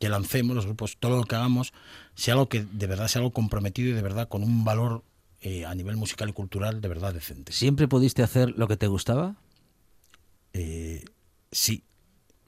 [0.03, 1.71] que lancemos, los grupos, todo lo que hagamos,
[2.13, 5.01] sea algo que de verdad sea algo comprometido y de verdad con un valor
[5.39, 7.53] eh, a nivel musical y cultural de verdad decente.
[7.53, 9.37] ¿Siempre pudiste hacer lo que te gustaba?
[10.51, 11.05] Eh,
[11.53, 11.83] sí,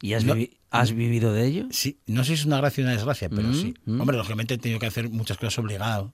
[0.01, 1.67] ¿Y has, No- vivi- has vivido de ello?
[1.71, 3.73] Sí, no sé si es una gracia o una desgracia, pero Mm, sí.
[3.85, 4.01] mm.
[4.01, 6.13] Hombre, lógicamente he tenido que hacer muchas cosas obligado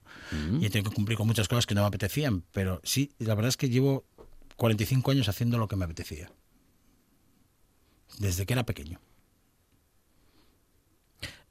[0.59, 3.33] y he tenido que cumplir con muchas cosas que no me apetecían, pero sí, la
[3.33, 4.05] verdad es que llevo
[4.57, 6.31] 45 años haciendo lo que me apetecía.
[8.19, 8.99] Desde que era pequeño.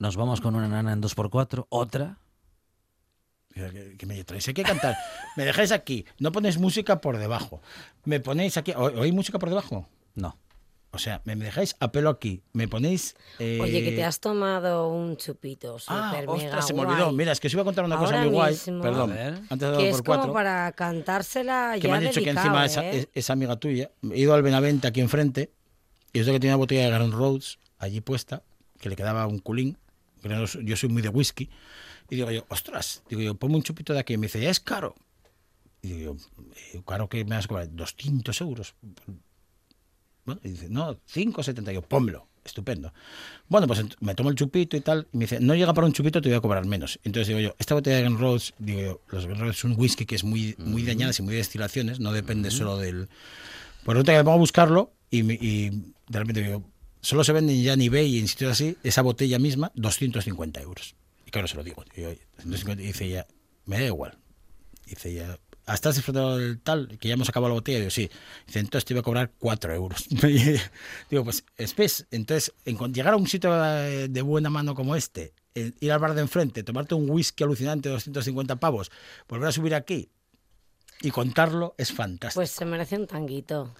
[0.00, 2.18] Nos vamos con una nana en 2x4, otra.
[3.54, 4.96] Que, que me traéis, hay que cantar.
[5.36, 7.60] Me dejáis aquí, no ponéis música por debajo.
[8.04, 9.88] Me ponéis aquí, ¿o- ¿oí música por debajo?
[10.14, 10.36] No.
[10.92, 13.14] O sea, me, dejáis a pelo aquí, me ponéis...
[13.38, 16.92] eh, Oye, que te has tomado un chupito Ah, mega ostras, se me guay.
[16.94, 17.12] olvidó.
[17.12, 18.52] Mira, es que os iba a contar una cosa muy guay.
[18.54, 18.82] mismo.
[18.82, 20.32] Perdón, A antes de Que por es como cuatro.
[20.32, 22.98] para cantársela que ya me han dicho que encima esa, ¿eh?
[22.98, 23.90] es, es amiga tuya.
[24.10, 25.52] He ido al Benavente aquí enfrente
[26.12, 28.42] y es que tenía una botella de Grand Rhodes allí puesta,
[28.80, 29.78] que le quedaba un culín.
[30.22, 31.48] Yo soy muy de whisky.
[32.08, 34.14] Y digo yo, ostras, digo yo, ponme un chupito de aquí.
[34.14, 34.94] Y me dice, ya es caro.
[35.82, 36.44] Y digo yo,
[36.74, 37.68] "Eh, ¿caro que me vas a cobrar?
[37.74, 38.74] 200 euros.
[40.24, 41.70] Bueno, y dice, no, 5,70.
[41.70, 42.26] Y yo, pónmelo.
[42.42, 42.92] Estupendo.
[43.48, 45.06] Bueno, pues me tomo el chupito y tal.
[45.12, 46.98] Y me dice, no llega para un chupito, te voy a cobrar menos.
[47.04, 50.14] Entonces digo yo, esta botella de Rhodes, digo yo, los Rhodes es un whisky que
[50.14, 53.08] es muy, muy de añadas y muy de destilaciones, no depende solo del.
[53.84, 55.70] Por lo tanto, que me pongo a buscarlo y, y
[56.08, 56.64] de repente digo,
[57.00, 60.94] solo se venden ya en eBay y en sitios así, esa botella misma, 250 euros.
[61.26, 61.84] Y claro, se lo digo.
[61.94, 63.26] Digo, "Oye, 250", y dice ella,
[63.66, 64.18] me da igual.
[64.86, 66.98] Dice ella, ¿has disfrutado del tal?
[66.98, 67.78] Que ya hemos acabado la botella.
[67.78, 68.10] Digo, sí.
[68.46, 70.06] Dice, entonces te voy a cobrar 4 euros.
[71.10, 75.32] Digo, pues, espes, entonces, en llegar a un sitio eh, de buena mano como este,
[75.54, 78.90] eh, ir al bar de enfrente, tomarte un whisky alucinante de 250 pavos,
[79.28, 80.10] volver a subir aquí
[81.02, 82.40] y contarlo es fantástico.
[82.40, 83.74] Pues se merece un tanguito.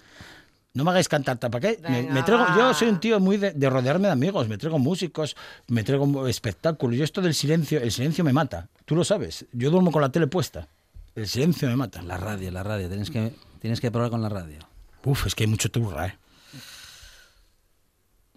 [0.73, 1.79] No me hagáis cantar, ¿para qué?
[1.83, 4.57] Me, Venga, me traigo, yo soy un tío muy de, de rodearme de amigos, me
[4.57, 5.35] traigo músicos,
[5.67, 6.97] me traigo espectáculos.
[6.97, 8.69] Yo esto del silencio, el silencio me mata.
[8.85, 9.45] Tú lo sabes.
[9.51, 10.69] Yo duermo con la tele puesta.
[11.13, 12.01] El silencio me mata.
[12.03, 12.87] La radio, la radio.
[12.87, 14.59] Tienes que, tienes que probar con la radio.
[15.03, 16.17] Uf, es que hay mucho turra, ¿eh?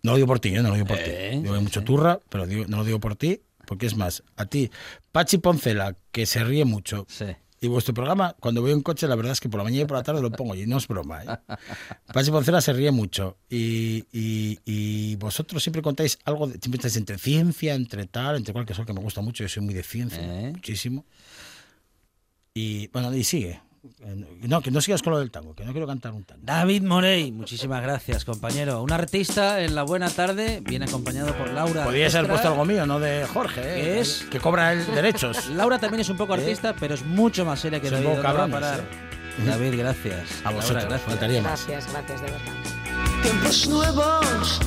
[0.02, 0.62] No lo digo por ti, ¿eh?
[0.62, 1.38] No lo digo por Eh, ti.
[1.42, 1.86] Digo, hay mucho sí.
[1.86, 4.70] turra, pero digo- no lo digo por ti, porque es más, a ti,
[5.12, 7.06] Pachi Poncela, que se ríe mucho.
[7.08, 7.26] Sí.
[7.64, 9.86] Y vuestro programa, cuando voy en coche, la verdad es que por la mañana y
[9.86, 11.26] por la tarde lo pongo, y no es broma, ¿eh?
[12.12, 13.38] Pachi Poncela se ríe mucho.
[13.48, 18.52] Y, y- y vosotros siempre contáis algo, de- siempre estáis entre ciencia, entre tal, entre
[18.52, 19.44] cualquier cosa que me gusta mucho.
[19.44, 20.52] Yo soy muy de ciencia, Eh.
[20.52, 21.06] muchísimo.
[22.52, 23.60] Y bueno, y sigue.
[24.00, 26.40] Eh, No, que no sigas con lo del tango, que no quiero cantar un tango.
[26.44, 28.82] David Morey, muchísimas gracias, compañero.
[28.82, 31.84] Un artista en la buena tarde, bien acompañado por Laura.
[31.84, 32.34] Podrías haber Estra.
[32.34, 33.82] puesto algo mío, no de Jorge, ¿eh?
[33.82, 34.26] ¿Qué es?
[34.30, 35.48] Que cobra el derechos.
[35.50, 36.40] Laura también es un poco ¿Eh?
[36.40, 38.04] artista, pero es mucho más seria que David.
[38.04, 38.84] poco ¿Dónde va a cabrones, parar?
[39.46, 40.30] David, gracias.
[40.40, 41.02] A Laura, vosotros, gracias.
[41.10, 41.66] faltaría más.
[41.66, 42.52] Gracias, gracias, de verdad.
[43.22, 44.60] Tiempos nuevos,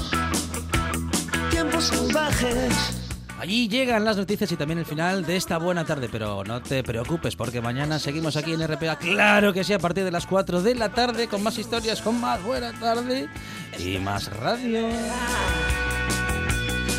[1.52, 3.07] tiempos salvajes.
[3.40, 6.84] Allí llegan las noticias y también el final de esta buena tarde, pero no te
[6.84, 10.64] preocupes porque mañana seguimos aquí en RPA, claro que sí, a partir de las 4
[10.64, 13.30] de la tarde con más historias, con más buena tarde
[13.78, 14.88] y más radio.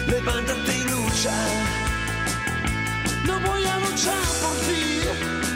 [0.07, 1.35] Levántate y lucha.
[3.27, 5.48] No voy a luchar por ti.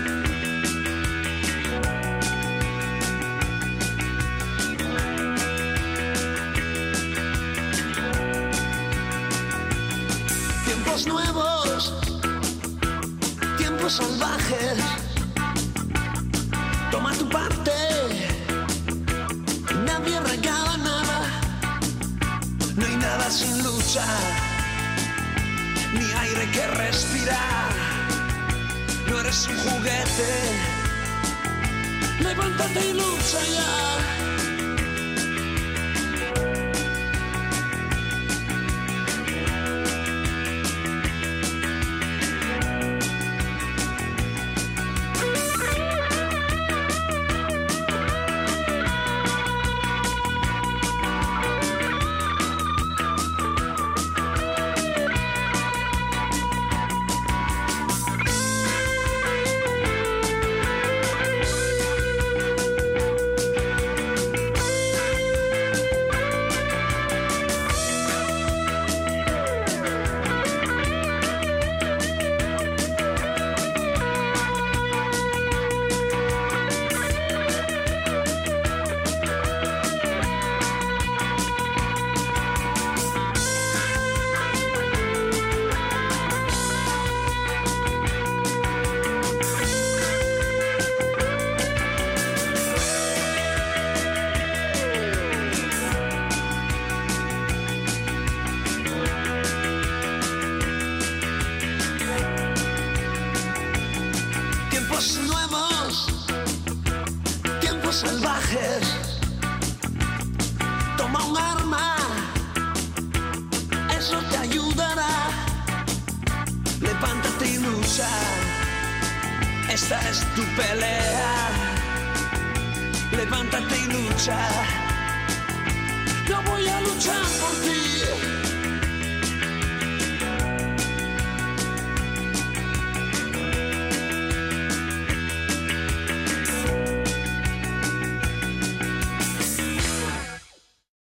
[10.93, 11.95] Tiempos nuevos,
[13.57, 14.78] tiempos salvajes.
[16.90, 17.72] Toma tu parte.
[19.86, 21.20] Nadie regala nada.
[22.76, 24.05] No hay nada sin lucha,
[25.95, 27.72] ni aire que respirar.
[29.09, 30.30] No eres un juguete.
[32.20, 34.41] Levántate y lucha ya.